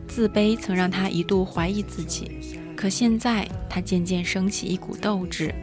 [0.07, 2.31] 自卑曾让他一度怀疑自己，
[2.77, 5.55] 可现在他渐渐升起一股斗志，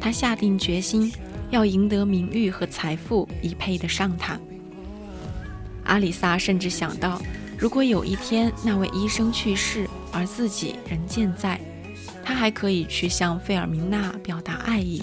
[0.00, 1.12] 他下定决心
[1.50, 4.38] 要赢得名誉和财富，以配得上他。
[5.82, 7.20] 阿里萨甚至想到，
[7.58, 11.60] 如果有一天那位医生去世，而自己仍健在。
[12.28, 15.02] 他还可以去向费尔明娜表达爱意。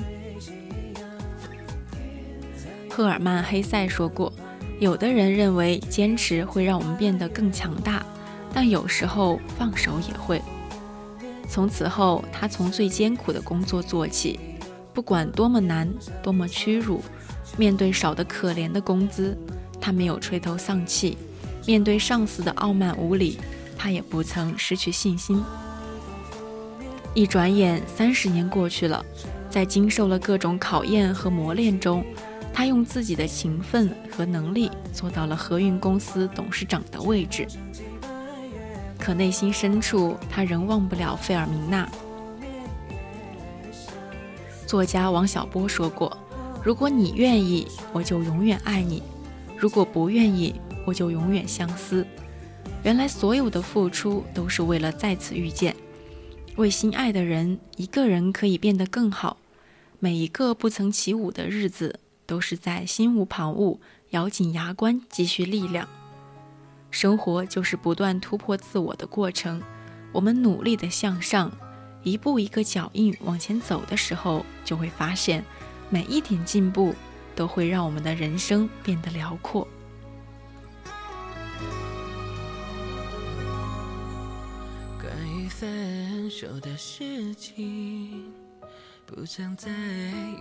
[2.88, 4.32] 赫尔曼·黑塞说过
[4.80, 8.06] ：“有的人认为坚持会让我们变得更强大，
[8.54, 10.40] 但有时候放手也会。”
[11.50, 14.40] 从此后，他从最艰苦的工作做起，
[14.94, 17.02] 不管多么难、多么屈辱，
[17.58, 19.36] 面对少得可怜的工资，
[19.82, 21.18] 他没有垂头丧气；
[21.66, 23.40] 面对上司的傲慢无礼，
[23.76, 25.44] 他也不曾失去信心。
[27.16, 29.04] 一转眼，三十年过去了，
[29.50, 32.04] 在经受了各种考验和磨练中，
[32.54, 37.48] 他用自己的勤奋和能力做到了和运公司董事长的位置。
[39.00, 41.90] 可内心深处，他仍忘不了费尔明娜。
[44.68, 46.18] 作家王小波说过
[46.62, 49.02] ：“如果你愿意，我就永远爱你；
[49.58, 50.54] 如果不愿意，
[50.86, 52.06] 我就永远相思。”
[52.84, 55.74] 原来，所有的付出都是为了再次遇见。
[56.58, 59.36] 为心爱的人，一个人可以变得更好。
[60.00, 63.78] 每一个不曾起舞的日子，都是在心无旁骛、
[64.12, 65.86] 咬紧牙关积蓄力量。
[66.90, 69.62] 生活就是不断突破自我的过程。
[70.14, 71.52] 我们努力的向上，
[72.04, 75.44] 一步一个脚印往前走的时候，就会发现，
[75.90, 76.96] 每一点进步
[77.36, 79.68] 都会让我们的人生变得辽阔。
[85.58, 88.30] 分手的事情，
[89.06, 89.72] 不想再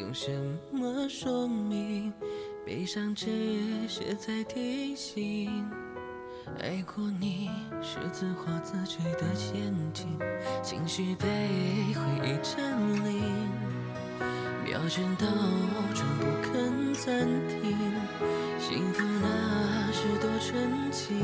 [0.00, 0.28] 用什
[0.72, 2.12] 么说明，
[2.66, 5.70] 悲伤只是在提醒，
[6.58, 7.48] 爱过你
[7.80, 10.18] 是自画自坠的陷阱，
[10.64, 11.26] 情绪被
[11.94, 13.22] 回忆占领，
[14.64, 15.28] 秒针倒
[15.94, 17.78] 转不肯暂停，
[18.58, 21.16] 幸福那是多纯净，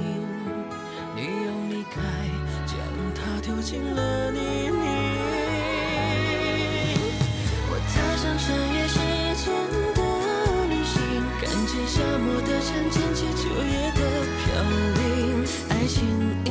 [1.16, 2.39] 你要离开。
[3.60, 4.80] 进了泥泞。
[7.68, 8.96] 我踏上穿越时
[9.44, 9.44] 间
[9.94, 10.00] 的
[10.68, 10.94] 旅行，
[11.40, 14.00] 看见沙漠的沉淀，起秋叶的
[14.40, 14.42] 飘
[14.96, 15.98] 零，爱情
[16.46, 16.48] 已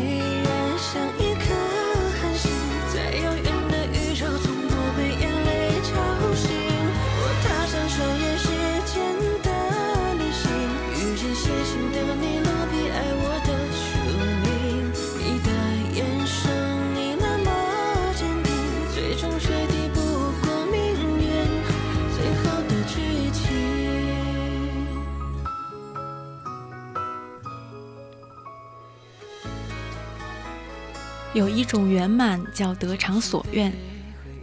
[31.39, 33.71] 有一种圆满叫得偿所愿。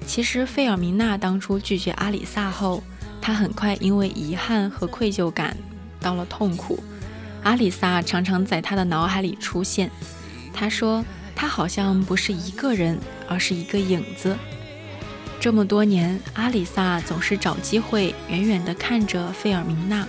[0.06, 2.82] 其实费尔明娜当初拒绝阿里萨后，
[3.20, 5.54] 她很快因为遗憾和愧疚感
[6.00, 6.82] 到了痛苦。
[7.42, 9.90] 阿里萨常常在她的脑海里出现。
[10.54, 14.34] 她说，他好像不是一个人，而是一个影子。
[15.38, 20.08] 这么多年，阿里萨总是找机会远远地看着费尔明娜。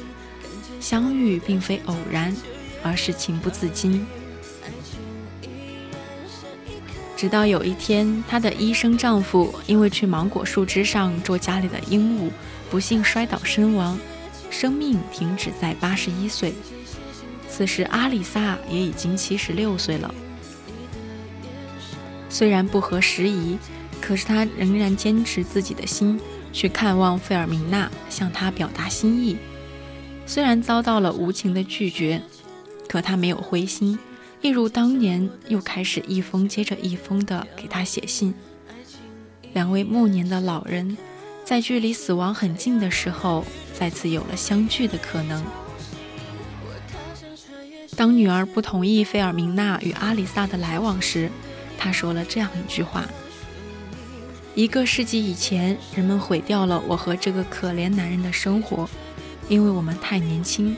[0.80, 2.34] 相遇并非偶然，
[2.82, 4.08] 而是情不自禁。
[7.18, 12.30] 直到有一天，她的医生丈夫因为去芒果树枝上捉家里的鹦鹉，
[12.70, 13.97] 不幸摔倒身亡，
[14.51, 16.53] 生命停止在八十一岁。
[17.49, 20.13] 此时，阿里萨也已经七十六岁了。
[22.30, 23.57] 虽然不合时宜，
[23.99, 26.20] 可是她仍然坚持自己的心
[26.53, 29.38] 去看望费尔明娜，向她表达心意。
[30.28, 32.22] 虽然遭到了无情的拒绝，
[32.88, 33.97] 可她没有灰心。
[34.42, 38.34] 一如当年，又开始一封接着一封的给他写信。
[39.54, 40.96] 两位暮年的老人，
[41.44, 45.44] 在距离死亡很近的时候，再次有了相聚的可能。
[47.96, 51.32] 当女儿不同意费尔明娜与阿里萨的来往时，
[51.80, 53.06] 他说了这样一句话
[54.54, 58.88] ：“一个世纪以前，人们毁掉了我和这个可怜男人的生活，
[59.50, 60.78] 因为我们太年轻。”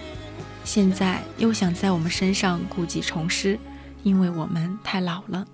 [0.64, 3.57] 现在又想在我们身上故技重施，
[4.03, 5.47] 因为我们太老了。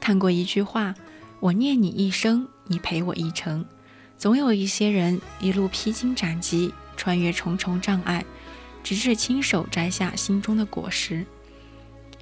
[0.00, 0.94] 看过一句话
[1.40, 3.64] ：“我念你一生，你陪我一程。”
[4.16, 8.24] 总有一些人一路披荆斩棘，穿越重重障碍，
[8.82, 11.26] 直至亲手摘下心中的果实。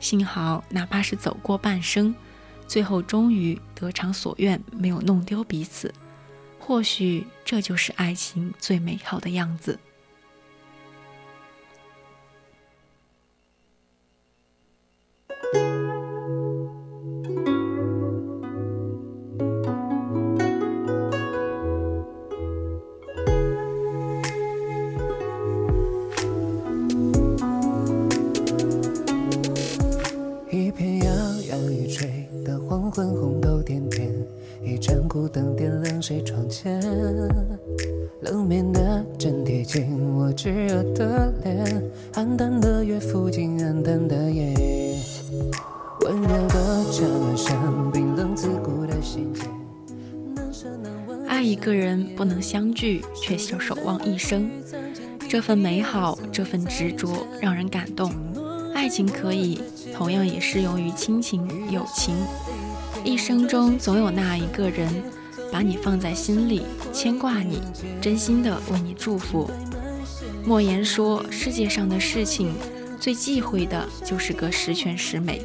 [0.01, 2.13] 幸好，哪怕是走过半生，
[2.67, 5.95] 最后终于得偿所愿，没有弄丢彼此。
[6.59, 9.79] 或许这就是爱情最美好的样子。
[32.61, 34.13] 黄昏，红豆点点，
[34.63, 36.81] 一盏孤灯点亮谁窗前？
[38.23, 41.83] 冷面的正贴近我炙热的脸，
[42.15, 44.55] 暗淡的月附近暗淡的夜，
[46.01, 49.43] 温热的加暖山冰冷刺骨的心结。
[50.35, 54.51] 难舍难忘爱一个人不能相聚，却守守望一生。
[55.29, 58.13] 这份美好，这份执着，让人感动。
[58.75, 59.61] 爱情可以，
[59.97, 62.17] 同样也适用于亲情、友情。
[63.05, 64.91] 一生中总有那一个人，
[65.53, 67.61] 把你放在心里，牵挂你，
[68.01, 69.51] 真心的为你祝福。
[70.45, 72.55] 莫言说，世界上的事情，
[72.99, 75.43] 最忌讳的就是个十全十美。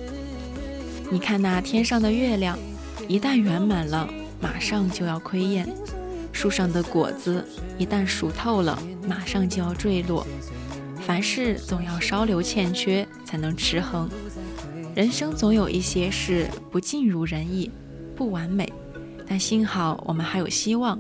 [1.11, 2.57] 你看那天上的月亮，
[3.07, 4.07] 一旦圆满了，
[4.41, 5.65] 马上就要亏厌；
[6.31, 7.45] 树上的果子，
[7.77, 10.25] 一旦熟透了，马上就要坠落。
[11.05, 14.09] 凡事总要稍留欠缺，才能持衡。
[14.99, 17.71] 人生总有一些事不尽如人意，
[18.17, 18.69] 不完美，
[19.25, 20.99] 但幸好我们还有希望。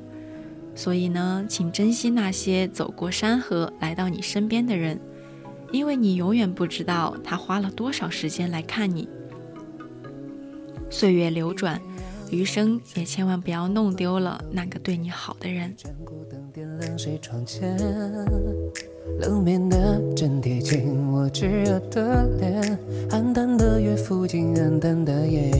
[0.73, 4.97] 所以呢，请珍惜那些走过山河来到你身边的人，
[5.73, 9.09] 因为你永远不知道他花了多少时间来看你。
[10.89, 11.77] 岁月流转，
[12.31, 15.75] 余生也千万不要弄丢了那个对你好的人。
[19.17, 22.79] 冷面的正贴近我炙热的脸，
[23.11, 25.51] 暗淡的月附近暗淡的夜，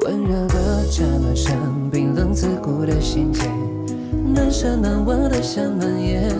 [0.00, 1.56] 温热的加暖山
[1.90, 3.50] 冰冷刺骨的心间，
[4.34, 6.30] 难舍难忘的香蔓延。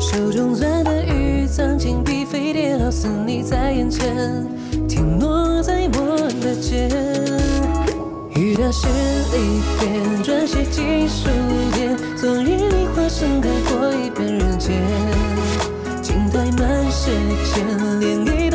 [0.00, 4.46] 手中攥的玉藏金碧飞碟，好似你在眼前，
[4.88, 6.88] 停落在我的肩。
[8.34, 8.86] 雨打湿
[9.32, 11.28] 离别，转写进书。
[12.20, 14.82] 昨日梨花盛开过一遍人间，
[16.02, 17.12] 青苔满世
[17.54, 17.64] 间，
[18.00, 18.47] 涟漪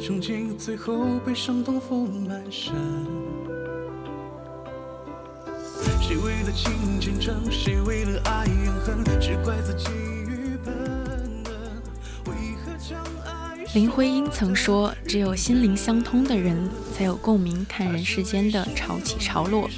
[0.00, 2.72] 憧憬，最后被伤痛覆满身。
[6.00, 9.90] 谁为了情坚强，谁为了爱怨恨，只怪自己
[10.26, 10.74] 愚笨。
[12.24, 12.32] 为
[12.64, 16.56] 何将爱林徽因曾说：“只有心灵相通的人，
[16.96, 19.68] 才有共鸣看人世间的潮起潮落；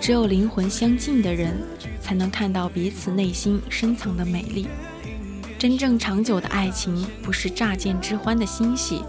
[0.00, 1.58] 只有灵魂相近的人，
[2.00, 4.68] 才能看到彼此内心深藏的美丽。
[5.58, 9.02] 真正长久的爱情，不是乍见之欢的欣喜，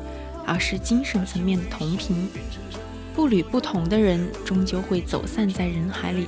[0.49, 2.27] 而是精神层面的同频。
[3.15, 6.25] 步履不同的人，终究会走散在人海里；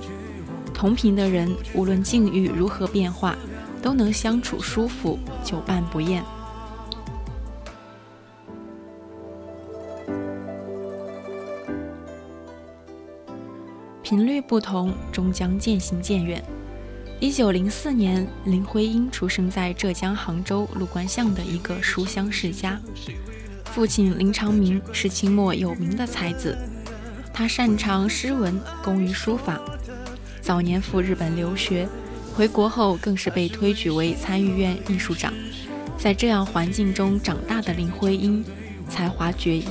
[0.74, 3.36] 同频的人，无论境遇如何变化，
[3.82, 6.24] 都能相处舒服，久伴不厌。”
[14.04, 16.44] 频率不同，终将渐行渐远。
[17.22, 22.78] 一九零四年，林徽因出生在浙江杭州陆关巷的一个书香世家，
[23.74, 26.58] 父亲林长民是清末有名的才子，
[27.34, 29.62] 他擅长诗文，工于书法。
[30.42, 31.88] 早年赴日本留学，
[32.36, 35.34] 回国后更是被推举为参议院秘书长。
[35.98, 38.44] 在这样环境中长大的林徽因，
[38.90, 39.66] 才华绝艺，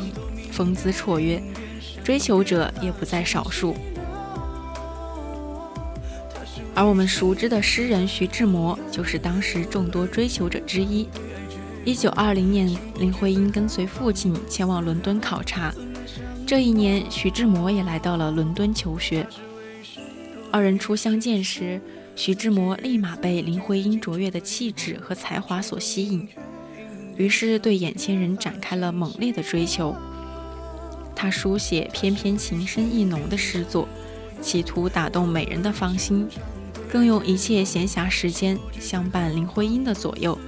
[0.51, 1.43] 风姿绰约，
[2.03, 3.77] 追求者也不在少数。
[6.75, 11.07] 而我们熟知的诗人徐志摩，就是当时众多追求者之一。
[11.83, 15.75] 一九二零年，林徽因跟随父亲前往伦敦考察，
[16.47, 19.27] 这一年，徐志摩也来到了伦敦求学。
[20.53, 21.81] 二人初相见时，
[22.15, 26.29] 徐志摩立马被林徽因卓越的气质和才华所吸引，
[27.17, 29.97] 于是对眼前人展开了猛烈的追求。
[31.17, 33.89] 他书写翩翩情深意浓的诗作，
[34.43, 36.29] 企图打动美人的芳心，
[36.91, 40.39] 更用一切闲暇时间相伴林徽因的左右，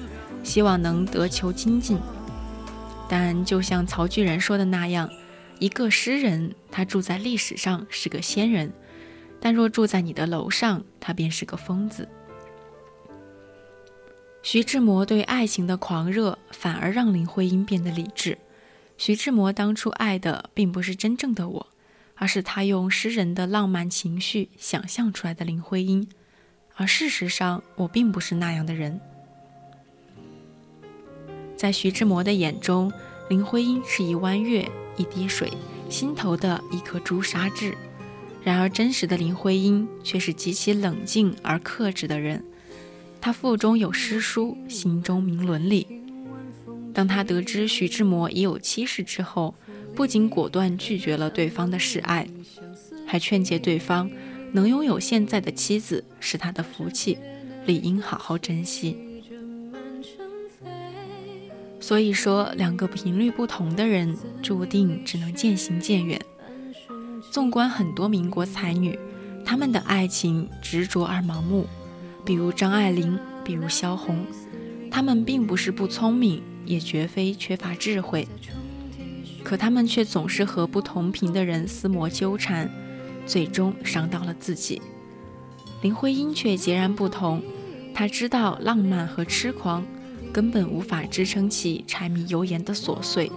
[0.43, 1.99] 希望能得求精进。
[3.09, 5.11] 但就像曹巨人说的那样，
[5.59, 8.73] 一个诗人，他住在历史上是个仙人。
[9.41, 12.09] 但若住在你的楼上，他便是个疯子。
[14.43, 18.39] 徐志摩对爱情的狂热，反而让林徽因变得理智。
[18.97, 21.67] 徐志摩当初爱的并不是真正的我，
[22.15, 26.09] 而是他用诗人的浪漫情绪想象出来的林徽因。
[26.75, 29.01] 而事实上，我并不是那样的人。
[31.63, 32.93] 在徐志摩的眼中，
[33.29, 35.49] 林徽因是一弯月、一滴水，
[35.89, 37.73] 心头的一颗朱砂痣。
[38.43, 42.45] 然而，真实的林徽因却是极其冷静而克制的人。
[43.21, 45.87] 她腹中有诗书，心中明伦理。
[46.93, 49.55] 当她得知徐志摩已有妻室之后，
[49.95, 52.27] 不仅果断拒绝了对方的示爱，
[53.07, 54.11] 还劝诫对方
[54.51, 57.17] 能拥有现在的妻子是他的福气，
[57.67, 59.12] 理应好好珍惜。
[61.83, 66.19] 所以说，两个频率不同的人，注定只能渐行渐远。
[67.33, 68.97] 纵观很多民国才女，
[69.45, 71.67] 她们的爱情执着而盲目，
[72.25, 74.25] 比如张爱玲，比如萧红。
[74.93, 78.29] 她们并不是不聪明，也绝非缺乏智慧，
[79.43, 82.71] 可她们却总是和不同频的人厮磨纠缠，
[83.27, 84.81] 最终伤到了自己。
[85.81, 87.43] 林徽因却截然不同，
[87.93, 89.85] 她知道浪漫和痴狂
[90.33, 93.31] 根本无法支撑起柴米油盐的琐碎，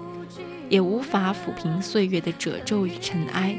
[0.69, 3.55] 也无法抚平岁月的褶皱与尘埃。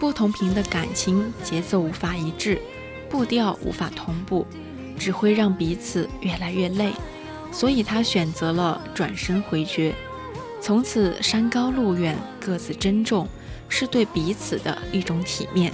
[0.00, 2.60] 不同频的感情节奏无法一致，
[3.08, 4.44] 步调无法同步，
[4.98, 6.92] 只会让彼此越来越累。
[7.52, 9.94] 所以他选择了转身回绝。
[10.60, 13.28] 从此山高路远，各自珍重，
[13.68, 15.72] 是对彼此的一种体面。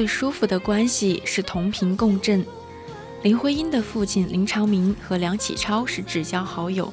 [0.00, 2.42] 最舒服的关系是同频共振。
[3.22, 6.90] 林徽因的父亲林长民和梁启超是至交好友，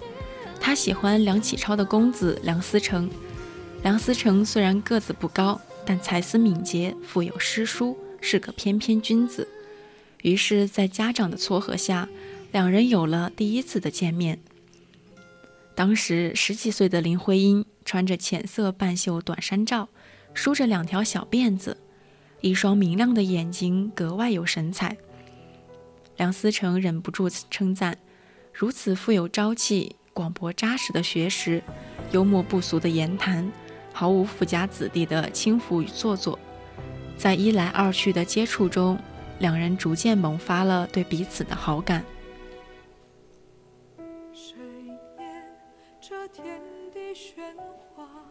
[0.59, 3.09] 他喜欢梁启超的公子梁思成。
[3.81, 9.47] 梁思成虽然个子不高，但才思敏捷，富有诗书，是个翩翩君子。
[10.23, 12.09] 于是，在家长的撮合下，
[12.51, 14.37] 两人有了第一次的见面。
[15.73, 19.87] 当时十几岁的林徽因穿着浅色半袖短衫罩，
[20.33, 21.77] 梳着两条小辫子，
[22.41, 24.95] 一双明亮的眼睛格外有神采。
[26.17, 27.97] 梁思成忍不住称赞：
[28.53, 31.61] 如此富有朝气、广博扎实的学识，
[32.11, 33.51] 幽默不俗的言谈，
[33.93, 36.37] 毫无富家子弟的轻浮与做作。
[37.17, 38.97] 在一来二去的接触中，
[39.39, 42.03] 两人逐渐萌发了对彼此的好感。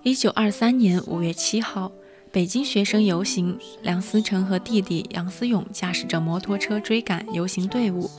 [0.02, 1.90] 一九二三年五月七号，
[2.36, 8.10] 北京学生游行，梁思成和弟弟杨思勇驾驶着摩托车追赶游行队伍，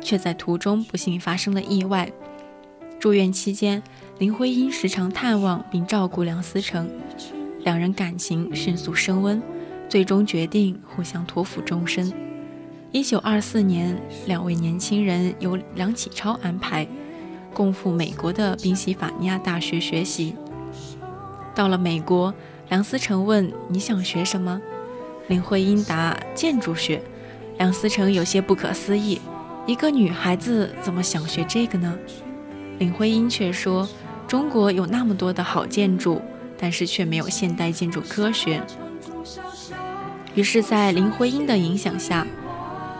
[0.00, 2.10] 却在途中不幸发生了意外。
[2.98, 3.82] 住院期间，
[4.18, 6.90] 林徽因时常探望并照顾梁思成，
[7.58, 9.42] 两人感情迅速升温。
[9.90, 12.10] 最终决定互相托付终身。
[12.92, 13.94] 一九二四年，
[14.26, 16.88] 两位年轻人由梁启超安排，
[17.52, 20.34] 共赴美国的宾夕法尼亚大学学习。
[21.54, 22.32] 到了美国，
[22.70, 24.60] 梁思成问：“你想学什么？”
[25.26, 27.02] 林徽因答：“建筑学。”
[27.58, 29.20] 梁思成有些不可思议
[29.66, 31.98] ：“一个女孩子怎么想学这个呢？”
[32.78, 33.88] 林徽因却说
[34.26, 36.22] ：“中国有那么多的好建筑，
[36.56, 38.62] 但是却没有现代建筑科学。”
[40.36, 42.24] 于是，在林徽因的影响下，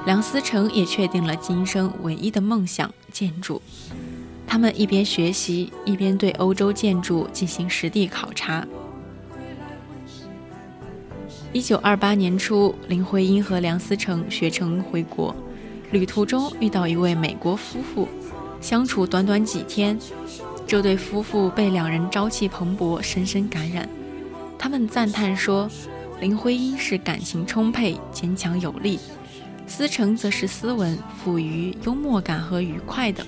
[0.04, 3.62] 梁思成也确定了今生唯一的梦想——建筑。
[4.48, 8.66] 他们一边学习，一边对欧洲建筑进行实地考察。
[11.52, 15.34] 一九二八年初，林徽因和梁思成学成回国，
[15.90, 18.06] 旅途中遇到一位美国夫妇，
[18.60, 19.98] 相处短短几天，
[20.64, 23.88] 这对夫妇被两人朝气蓬勃深深感染。
[24.58, 25.68] 他们赞叹说。
[26.20, 29.00] 林徽因是感情充沛、坚强有力，
[29.66, 33.24] 思成则是斯文、富于幽默感和愉快的。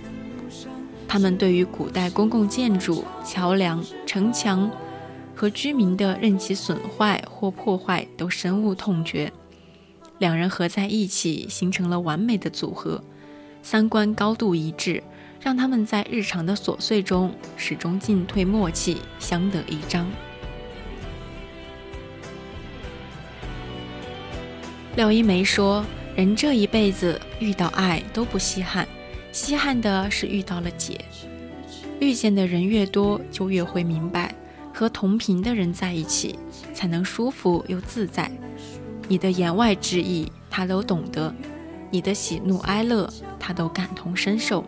[1.09, 4.71] 他们对于古代公共建筑、桥梁、城墙
[5.43, 9.33] 和居民的任其损坏或破坏都深恶痛绝。
[10.21, 13.03] 两人合在一起，形成了完美的组合，
[13.61, 15.03] 三观高度一致，
[15.41, 20.09] 让他们在日常的琐碎中始终进退默契，相得益彰。
[24.95, 25.85] 廖一梅说
[26.15, 28.87] ：“人这一辈子遇到爱都不稀罕，
[29.33, 31.01] 稀罕的是遇到了解。
[31.99, 34.33] 遇见的人越多，就越会明白，
[34.73, 36.39] 和同频的人在一起
[36.75, 38.31] 才能舒服又自在。
[39.09, 41.33] 你的言外之意，他都懂得；
[41.91, 44.65] 你的喜怒哀乐，他都感同身受。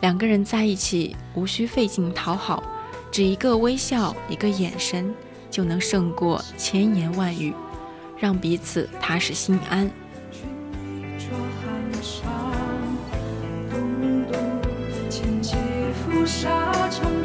[0.00, 2.62] 两个人在一起，无需费劲讨好，
[3.10, 5.14] 只一个微笑，一个眼神，
[5.50, 7.54] 就能胜过千言万语。”
[8.18, 9.90] 让彼此踏实心安。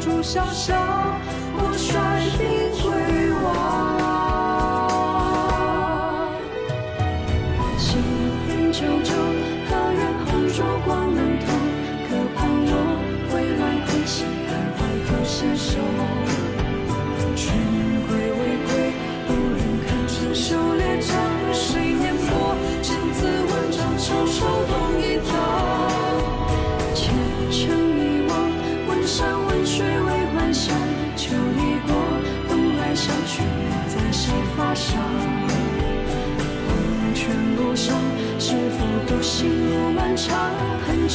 [0.00, 0.74] 竹萧萧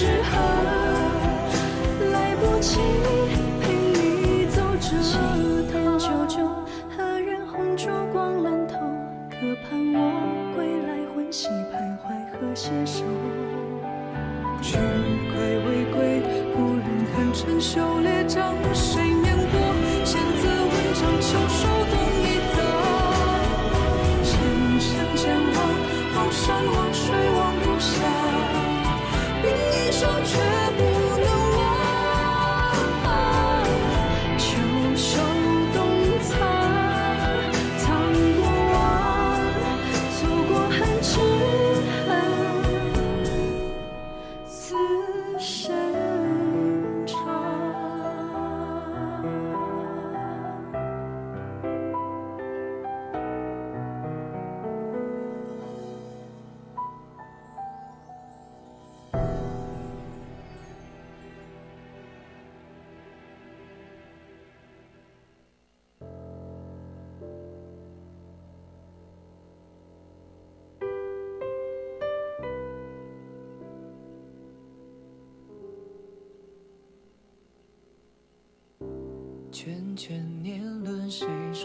[0.04, 0.53] 之后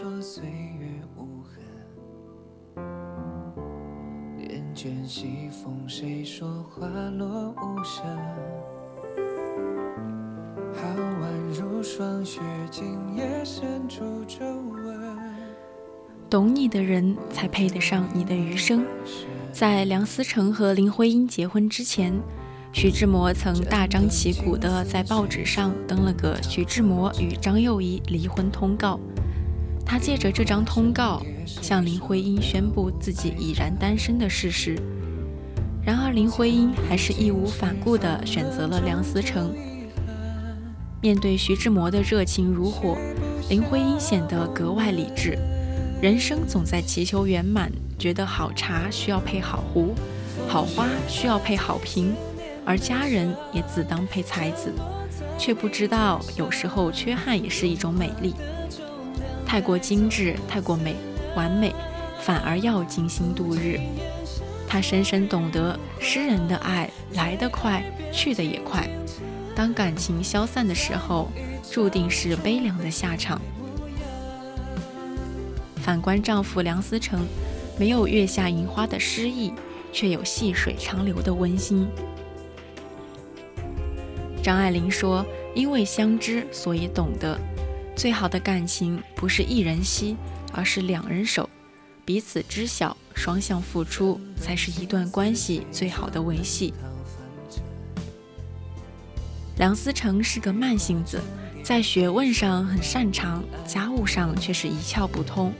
[0.01, 0.45] 说岁
[0.79, 0.87] 月
[1.17, 1.61] 无痕？
[4.37, 8.05] 帘卷西风，谁说花落无声？
[10.73, 12.39] 好宛如霜雪，
[12.71, 15.19] 今夜深处皱纹。
[16.29, 18.85] 懂你的人才配得上你的余生。
[19.51, 22.17] 在梁思成和林徽因结婚之前，
[22.71, 28.97] 徐志摩曾大张旗鼓地在报纸上登了个徐志摩与张幼仪离婚通告。
[29.89, 34.77] 他借着这张通告，向林徽因宣布自己已然单身的事实。
[35.83, 39.51] 然而，林徽因还是义无反顾地选择了梁思成。
[41.01, 42.99] 面对徐志摩的热情如火，
[43.49, 45.35] 林徽因显得格外理智。
[45.99, 49.95] 人生总在祈求圆满，觉得好茶需要配好壶，
[50.47, 52.13] 好花需要配好瓶，
[52.63, 54.71] 而佳人也自当配才子，
[55.39, 58.35] 却不知道有时候缺憾也是一种美丽。
[59.49, 60.95] 太过精致，太过美
[61.35, 61.73] 完美，
[62.21, 63.79] 反而要精心度日。
[64.67, 67.83] 他深深懂得，诗人的爱来得快，
[68.13, 68.87] 去得也快。
[69.55, 71.31] 当感情消散的时候，
[71.71, 73.41] 注定是悲凉的下场。
[75.77, 77.25] 反观丈夫梁思成，
[77.79, 79.51] 没有月下银花的诗意，
[79.91, 81.87] 却有细水长流的温馨。
[84.43, 85.25] 张爱玲说
[85.55, 87.35] ：“因为相知，所以懂得。
[87.99, 90.15] 最好的感情不是一人惜，
[90.53, 91.49] 而是两人守，
[92.05, 96.73] 彼此知晓，双向付出，才是一段关系最好的维系。”
[99.59, 101.19] 梁思成是个慢性子，
[101.61, 105.51] 在学问上很擅长，家务上却是一窍不通。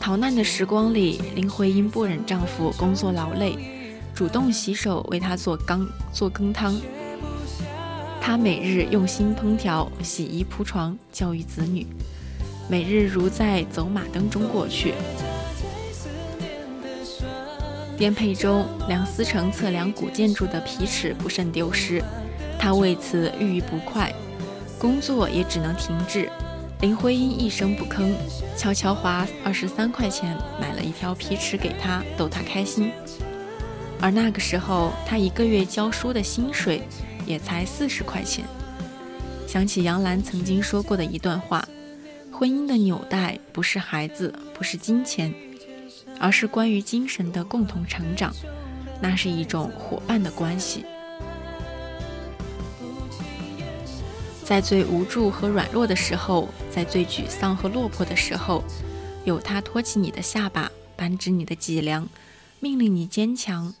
[0.00, 3.56] 逃难的时光里，林徽因不忍丈夫工作劳累，
[4.12, 6.74] 主动洗手为他做羹做羹汤。
[8.24, 11.84] 她每日用心烹调、洗衣铺床、教育子女，
[12.68, 14.94] 每日如在走马灯中过去。
[17.98, 22.00] 颠沛中，梁思成测量古建筑的皮尺不慎丢失。
[22.60, 24.12] 他为此郁郁不快，
[24.78, 26.30] 工作也只能停滞。
[26.80, 28.12] 林徽因一声不吭，
[28.56, 32.92] 悄悄花二十三块钱买了一条皮尺给他，逗他开心。
[34.00, 36.82] 而那个时候，他一个月教书的薪水
[37.32, 38.44] 也才四十块钱。
[39.48, 41.66] 想起杨澜曾经说过的一段话：
[42.30, 45.32] 婚姻的纽带不是孩子，不是金钱，
[46.20, 48.34] 而是关于精神的共同成长，
[49.00, 50.84] 那是一种伙伴的关系。
[54.44, 58.62] 在最无助和软弱的时候，在最沮丧和落魄的时候，
[59.24, 62.06] 有他托起你的下巴，扳直你的脊梁，
[62.60, 63.72] 命令你坚强，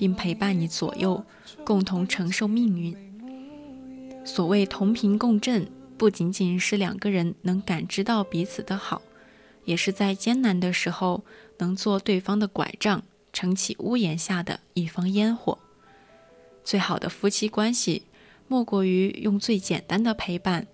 [0.00, 1.22] 并陪伴你左右，
[1.62, 2.96] 共同承受命运。
[4.24, 9.02] 所谓同频共振，不仅仅是两个人能感知到彼此的好，
[9.66, 11.22] 也是在艰难的时候
[11.58, 15.58] 能做对方的拐杖，撑起屋檐下的一方烟火。
[16.64, 18.04] 最好的夫妻关系。
[18.48, 20.66] 莫过于用最简单的陪伴，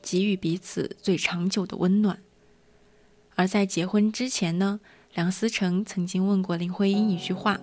[0.00, 2.20] 给予彼此最长久的温暖。
[3.34, 4.78] 而在结婚之前呢，
[5.14, 7.58] 梁思成曾经问过林徽因一句话，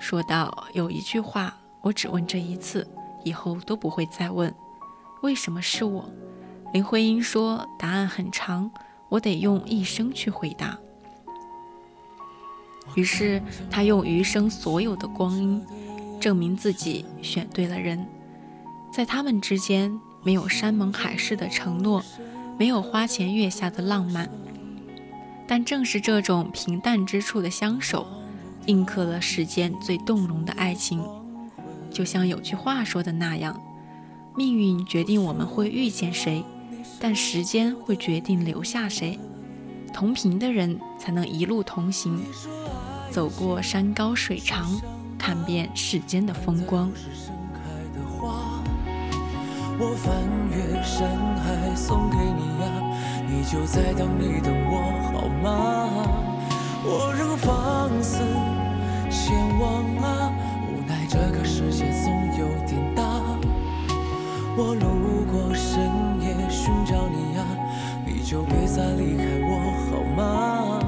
[0.00, 2.88] 说道：“有一句话我只问这一次，
[3.22, 4.52] 以后都不会再问，
[5.22, 6.10] 为什么是我？”
[6.72, 8.70] 林徽因说：“答案很长，
[9.08, 10.78] 我得用一生去回答。”
[12.96, 13.40] 于是
[13.70, 15.64] 他用余生所有的光阴，
[16.18, 18.04] 证明自己选对了人。
[18.92, 22.02] 在他们之间，没有山盟海誓的承诺，
[22.58, 24.28] 没有花前月下的浪漫，
[25.46, 28.06] 但正是这种平淡之处的相守，
[28.66, 31.02] 印刻了世间最动容的爱情。
[31.90, 33.60] 就像有句话说的那样
[34.36, 36.44] ：“命运决定我们会遇见谁，
[37.00, 39.18] 但时间会决定留下谁。
[39.92, 42.20] 同频的人才能一路同行，
[43.10, 44.70] 走过山高水长，
[45.18, 46.90] 看遍世间的风光。”
[49.82, 50.12] 我翻
[50.50, 51.08] 越山
[51.38, 52.64] 海送给你呀，
[53.26, 54.76] 你就在等你等我
[55.10, 56.29] 好吗？
[56.82, 58.18] 我仍放肆
[59.10, 60.32] 前往啊，
[60.66, 63.02] 无奈这个世界总有点大。
[64.56, 65.78] 我路过深
[66.20, 67.44] 夜寻找你啊，
[68.06, 69.60] 你就别再离开我
[69.90, 70.79] 好吗？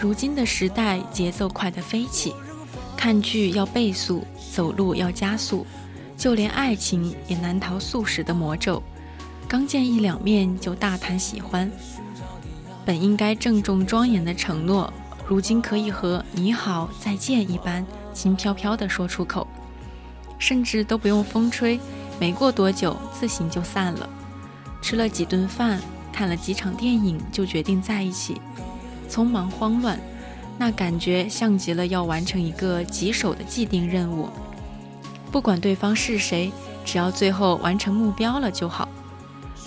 [0.00, 2.34] 如今的时代节奏快得飞起，
[2.96, 5.66] 看剧要倍速，走路要加速，
[6.16, 8.82] 就连爱情也难逃速食的魔咒。
[9.46, 11.70] 刚见一两面就大谈喜欢，
[12.86, 14.90] 本应该郑重庄严的承诺，
[15.28, 19.46] 如今可以和“你好，再见”一般轻飘飘地说出口，
[20.38, 21.78] 甚至都不用风吹，
[22.18, 24.08] 没过多久自行就散了。
[24.80, 25.78] 吃了几顿饭，
[26.10, 28.40] 看了几场电影，就决定在一起。
[29.10, 29.98] 匆忙慌乱，
[30.56, 34.28] 那感觉像极了要完成一个棘手的既定任务。
[35.32, 36.52] 不管对方是谁，
[36.84, 38.88] 只要最后完成目标了就好。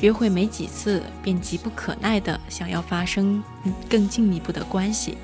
[0.02, 3.44] 约会没几次，便急不可耐地想要发生
[3.90, 5.18] 更进一步的关系。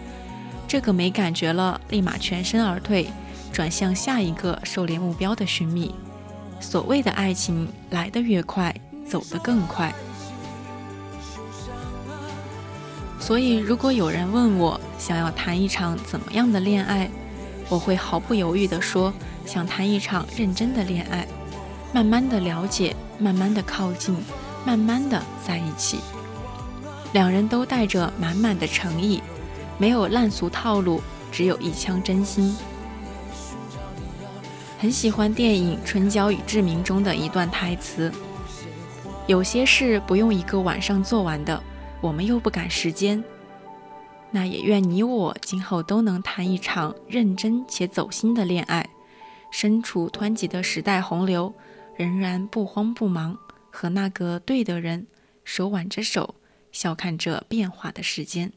[0.68, 3.08] 这个没感觉了，立马全身而退，
[3.52, 5.94] 转向下一个狩猎目标的寻觅。
[6.62, 8.74] 所谓的爱情，来得越快，
[9.06, 9.94] 走得更快。
[13.20, 17.10] 所以，如果有人问我想要谈一场怎么样的恋爱，
[17.68, 19.14] 我会毫不犹豫地说，
[19.46, 21.28] 想谈一场认真的恋爱，
[21.94, 24.18] 慢慢的了解，慢慢的靠近，
[24.66, 26.00] 慢慢的在一起。
[27.14, 29.22] 两人都带着满满的诚意，
[29.78, 31.02] 没有烂俗套路，
[31.32, 32.58] 只有一腔真心。
[34.80, 38.12] 很喜欢电影《春娇与志明》中的一段台词
[39.28, 41.62] ：“有些事不用一个晚上做完的。”
[42.02, 43.22] 我们又不赶时间，
[44.32, 48.90] 那也愿你我今后都能谈一场认真且走心的恋爱，
[49.52, 51.54] 身处湍急的时代洪流，
[51.98, 53.38] 仍然不慌不忙，
[53.70, 55.08] 和那个对的人
[55.44, 56.36] 手挽着手，
[56.72, 58.54] 笑看这变化的时间。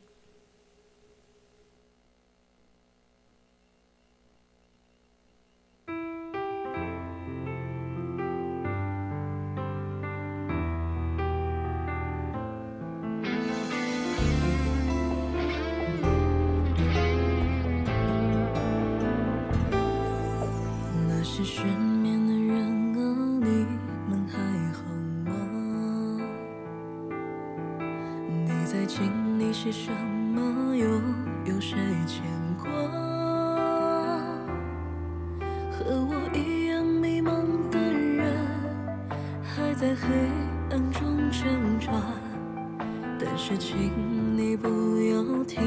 [43.44, 43.90] 是，请
[44.36, 45.60] 你不要停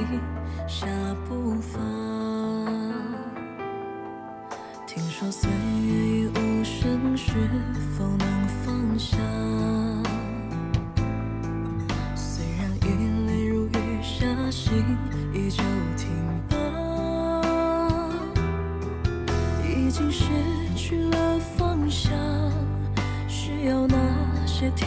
[0.65, 0.87] 下
[1.27, 1.77] 步伐。
[4.87, 7.33] 听说岁月已无声，是
[7.97, 9.17] 否能放下？
[12.15, 14.81] 虽然眼泪如雨下，心
[15.33, 15.61] 依旧
[15.97, 16.07] 停
[16.47, 16.57] 泊。
[19.67, 20.23] 已经失
[20.77, 22.13] 去了方向，
[23.27, 23.97] 需要那
[24.45, 24.85] 些体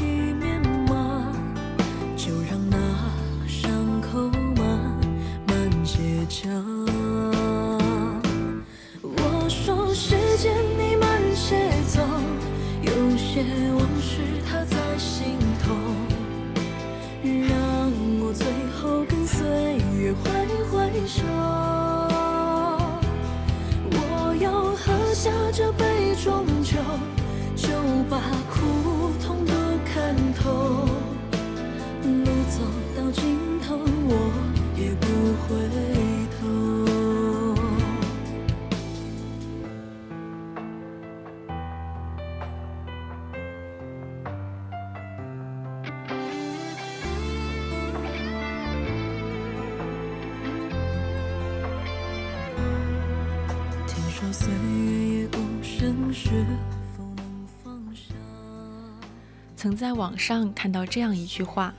[59.68, 61.74] 曾在网上看到这样一句话：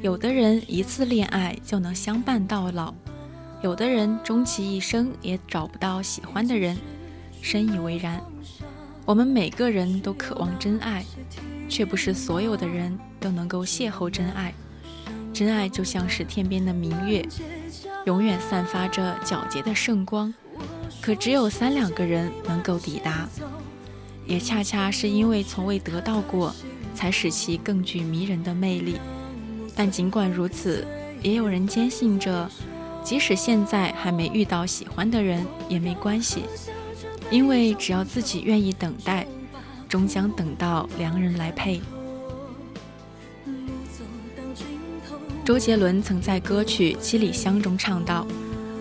[0.00, 2.94] 有的人一次恋爱就能相伴到老，
[3.62, 6.78] 有的人终其一生也找不到喜欢的人。
[7.42, 8.22] 深以为然。
[9.04, 11.04] 我们每个人都渴望真爱，
[11.68, 14.54] 却不是所有的人都能够邂逅真爱。
[15.34, 17.26] 真爱就像是天边的明月，
[18.04, 20.32] 永远散发着皎洁的圣光，
[21.02, 23.28] 可只有三两个人能够抵达。
[24.26, 26.54] 也恰恰是因为从未得到过，
[26.96, 28.96] 才使其更具迷人的魅力。
[29.76, 30.84] 但尽管如此，
[31.22, 32.50] 也有人坚信着，
[33.04, 36.44] 即使现在还没遇到喜欢的人也没关系，
[37.30, 39.26] 因为只要自己愿意等待，
[39.88, 41.80] 终将等到良人来配。
[45.44, 48.26] 周杰伦曾在歌曲《七里香》中唱道：“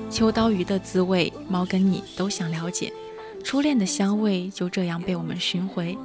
[0.10, 2.92] 秋刀鱼的滋味，猫跟你都想了解。
[3.44, 5.96] 初恋的香味就这样被我们寻回。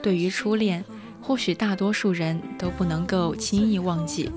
[0.00, 0.84] 对于初恋，
[1.26, 4.30] 或许大多数人都不能够轻易忘记。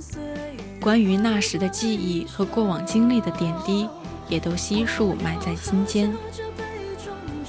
[0.82, 3.88] 关于那时的记忆和过往经历的点滴，
[4.28, 6.11] 也都悉数埋在心间。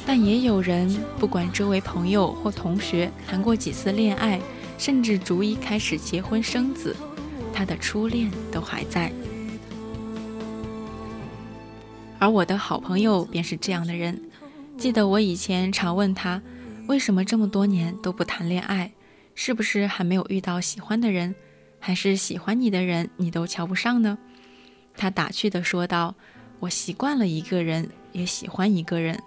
[0.05, 4.39] 但也有人，不管周围朋友或同学谈过几次恋爱，
[4.77, 6.95] 甚至逐一开始结婚生子。”
[7.53, 9.13] 他的初恋都还在，
[12.19, 14.21] 而我的好朋友便是这样的人。
[14.79, 16.41] 记得我以前常问他，
[16.87, 18.93] 为什么这么多年都不谈恋爱？
[19.35, 21.35] 是不是还没有遇到喜欢的人？
[21.83, 24.19] 还是喜欢你的人你都瞧不上呢？
[24.97, 26.15] 他打趣地说道
[26.61, 29.23] ：“我习惯了一个人，也喜欢一个人。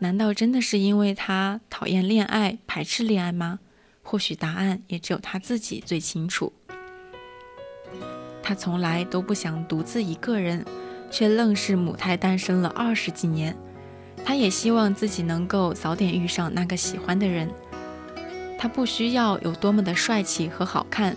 [0.00, 3.60] 难道真的是因为他讨厌恋爱、排斥恋爱吗？
[4.02, 6.52] 或许答案也只有他自己最清楚。”
[8.42, 10.62] 他从来都不想独自一个人，
[11.10, 13.56] 却愣是母胎单身了二十几年。
[14.24, 17.50] 他也希望自己能够早点遇上那个喜欢的人。
[18.58, 21.16] 他不需要有多么的帅气和好看，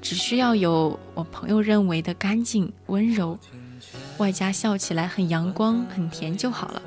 [0.00, 3.38] 只需要有我朋友认为的干净温柔，
[4.18, 6.82] 外加笑起来很阳光很甜就好了。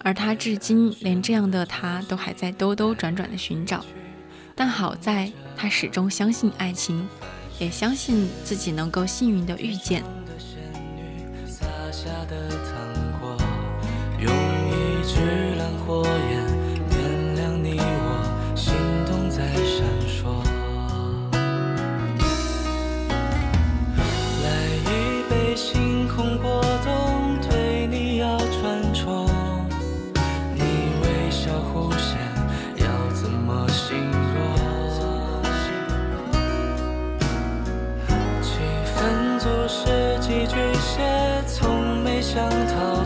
[0.00, 3.84] 而他至今连这样的他都还在兜兜转转的寻找。
[4.54, 7.06] 但好在，他始终相信爱情，
[7.60, 10.02] 也相信自己能够幸运的遇见。
[14.20, 14.34] 用
[14.66, 15.04] 一
[26.36, 29.26] 波动对你要船窗，
[30.54, 30.60] 你
[31.02, 32.18] 微笑弧线
[32.76, 34.36] 要怎么形容？
[38.42, 38.60] 气
[38.94, 41.00] 氛组是几句写，
[41.46, 42.97] 从没想透。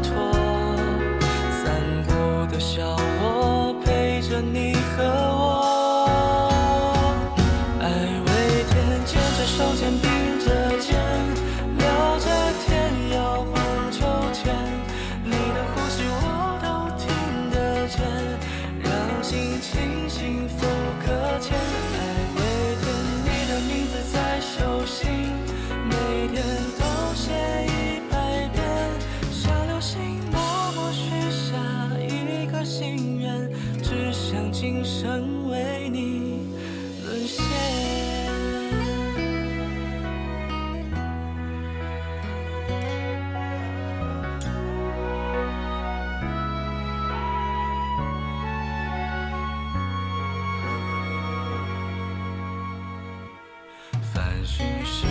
[54.45, 55.07] 讯是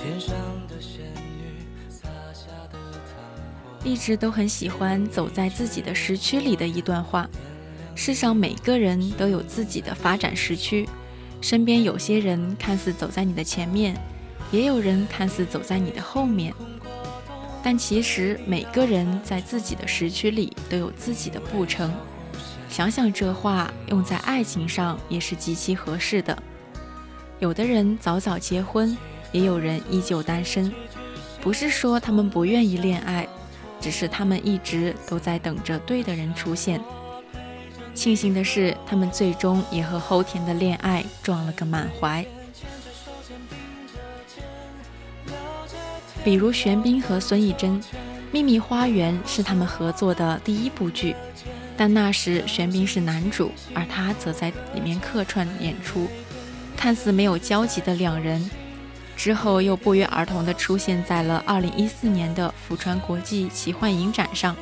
[0.00, 0.36] 天上
[0.68, 1.04] 的仙
[1.36, 7.28] 女洒下的糖一直都很喜欢走在自己的时区里的一段话：
[7.94, 10.88] 世上每个人都有自己的发展时区，
[11.40, 13.96] 身边有些人看似走在你的前面，
[14.52, 16.54] 也有人看似走在你的后面，
[17.62, 21.92] 但其实每个人在自己的时区里都有自己的步程。
[22.68, 26.40] 想想这话用在爱情上也是极其合适的。
[27.40, 28.96] 有的人早早结婚，
[29.32, 30.70] 也有人依旧单身，
[31.40, 33.26] 不是说他们不愿意恋爱。
[33.80, 36.78] 只是他们一直都在等着对的人出现。
[37.94, 42.22] 庆幸的是，他们最终也和后天的恋爱撞了个满怀。
[46.22, 47.80] 比如玄彬和孙艺珍，
[48.30, 51.16] 《秘密花园》是他们合作的第一部剧，
[51.74, 56.06] 但那时玄彬是男主，而他则在里面客串演出。
[56.80, 58.50] 看似没有交集的两人。
[59.14, 64.56] 之后又不约而同地出现在了2014年的福川国际奇幻影展上。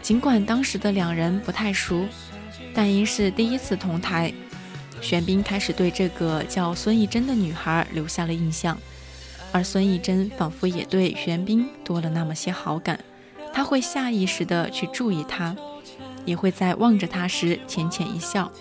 [0.00, 2.06] 尽管当时的两人不太熟，
[2.72, 4.32] 但因是第一次同台，
[5.00, 8.78] 玄彬开始对这个叫孙艺珍的女孩留下了印象，
[9.50, 13.00] 而孙艺珍仿佛也对玄彬多了那么些好感。
[13.52, 15.56] 他会下意识地去注意他，
[16.24, 18.52] 也会在望着他时浅浅一笑。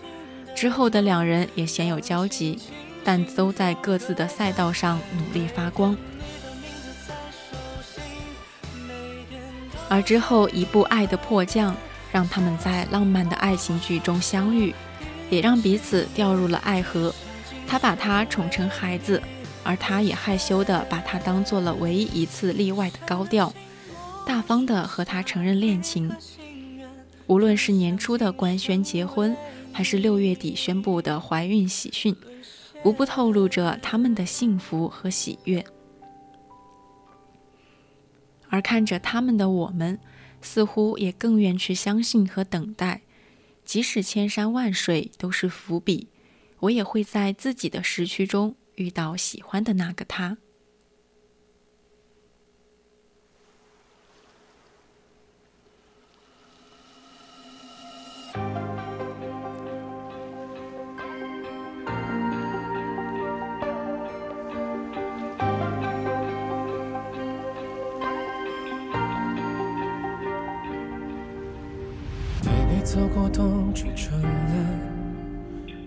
[0.55, 2.59] 之后的两人也鲜有交集。
[3.05, 5.93] 但都在各自的赛道上努力发光。
[9.89, 11.73] 而之后一部《爱的迫降》，
[12.13, 14.73] 让他们在浪漫的爱情剧中相遇，
[15.29, 17.13] 也让彼此掉入了爱河。
[17.67, 19.21] 他把她宠成孩子，
[19.65, 23.53] 而他也害羞地把她当做了唯一一次例外的高调，
[24.25, 26.09] 大方地和她承认恋情。
[27.27, 29.35] 无论是年初的官宣结婚，
[29.73, 32.15] 还是六月底宣布的怀孕喜讯，
[32.85, 35.65] 无不透露着他们的幸福和喜悦。
[38.49, 39.99] 而看着他们的我们，
[40.39, 43.01] 似乎也更愿去相信和等待，
[43.65, 46.07] 即使千山万水都是伏笔，
[46.59, 50.37] 我也会在自己的时区中遇到喜欢的那个他。
[72.83, 74.29] 走过冬去春来，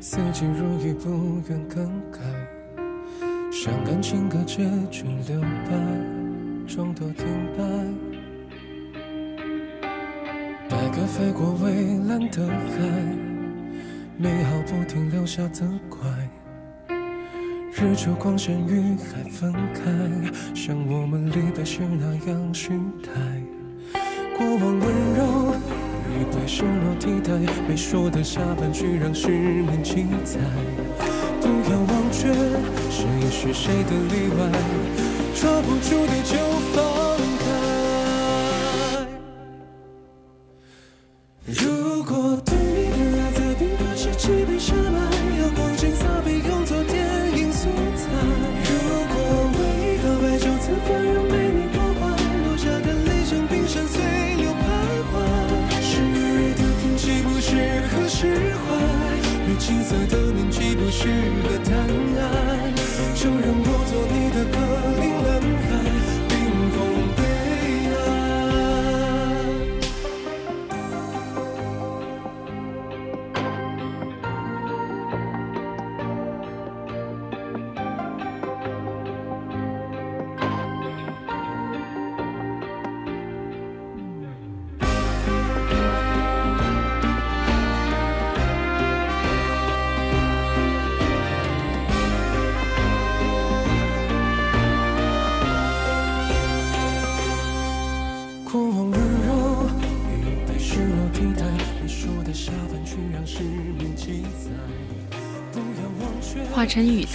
[0.01, 2.21] 四季如一不愿更改，
[3.53, 5.47] 伤感情歌结局留白，
[6.67, 7.63] 终都停摆。
[10.71, 12.81] 白鸽飞过蔚蓝的海，
[14.17, 16.01] 美好不停留下责怪。
[17.75, 19.83] 日出光线与海分开，
[20.55, 22.71] 像我们离别时那样虚
[23.03, 23.13] 态。
[24.39, 24.81] 过往温
[25.15, 25.57] 柔。
[26.19, 27.37] 你会失落替代，
[27.69, 30.41] 没说的下半句让失眠记载。
[31.43, 32.33] 不要忘却，
[32.91, 34.51] 谁是谁的例外，
[35.35, 36.39] 抓不住的就
[36.73, 36.77] 放
[37.39, 37.66] 开。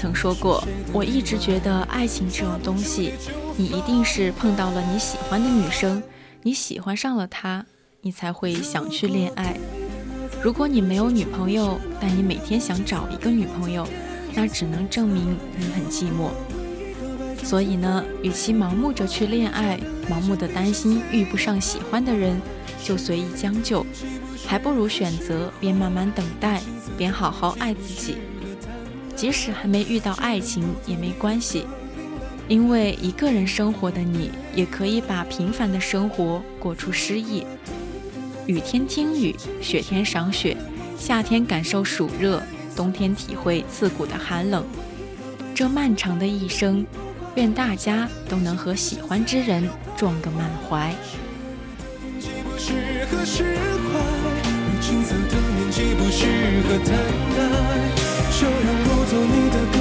[0.02, 3.14] 曾说过：“我一直觉得爱情这种东西，
[3.56, 6.02] 你一定是碰到了你喜欢的女生，
[6.42, 7.64] 你喜欢上了她，
[8.02, 9.56] 你才会想去恋爱。
[10.42, 13.88] 如果你没有女朋友，但你每天想找一个女朋友，
[14.34, 16.32] 那只能证明你很寂寞。
[17.44, 19.80] 所以呢，与其盲目着去恋爱，
[20.10, 22.42] 盲目的担心遇不上喜欢的人，
[22.84, 23.86] 就随意将就，
[24.48, 26.60] 还不如选择边慢慢等待，
[26.98, 28.16] 边好好爱自己。
[29.22, 31.68] 即使还没遇到爱情也没关系，
[32.48, 37.46] 因为一个人生活的你，也可以把平凡的生活过出诗意。
[38.48, 40.58] 雨天听雨，雪天赏雪，
[40.98, 42.42] 夏天感受暑热，
[42.76, 44.66] 冬天体会刺骨的寒冷。
[45.54, 46.84] 这漫长的一生，
[47.36, 50.92] 愿大家都能和喜欢之人撞个满怀。
[52.20, 52.74] 既不适
[53.12, 54.00] 合释怀，
[54.66, 56.26] 越青涩的年纪不适
[56.68, 56.98] 合谈
[57.38, 57.92] 爱，
[58.32, 59.81] 就让我做你的歌。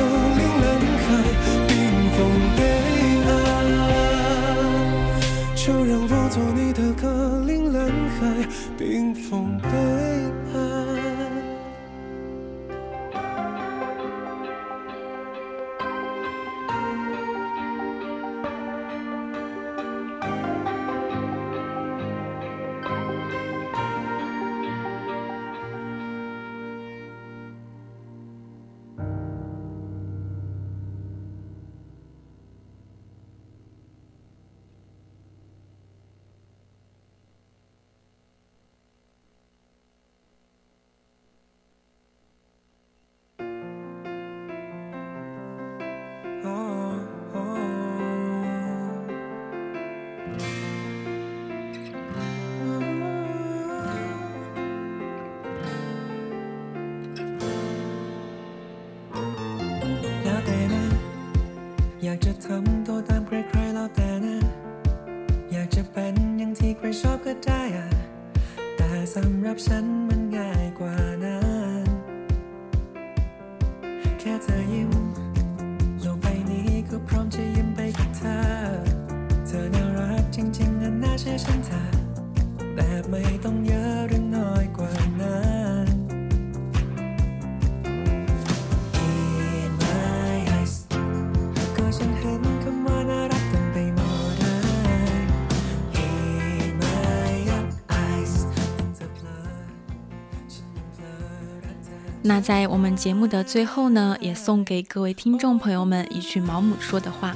[102.30, 107.34] 那在我们节目的最后呢，也送给各位听众朋友们一句毛姆说的话：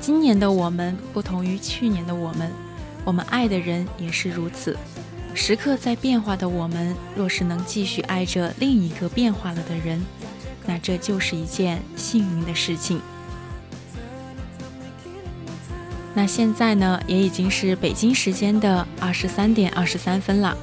[0.00, 2.50] 今年的我们不同于去年的我们，
[3.04, 4.78] 我们爱的人也是如此。
[5.34, 10.02] 时刻在变化的我们，若是能继续爱着另一个变化了的人，
[10.64, 13.02] 那这就是一件幸运的事情。
[16.14, 20.56] 那现在呢，也已经是北京时间的二十三点二十三分了。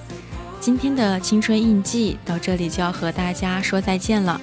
[0.61, 4.39] 今天的青春印记到这里就要和大家说再见了，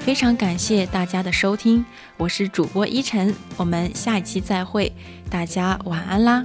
[0.00, 1.84] 非常感谢大家的收听，
[2.16, 4.92] 我是主播依晨，我们下一期再会，
[5.30, 6.44] 大家晚安啦。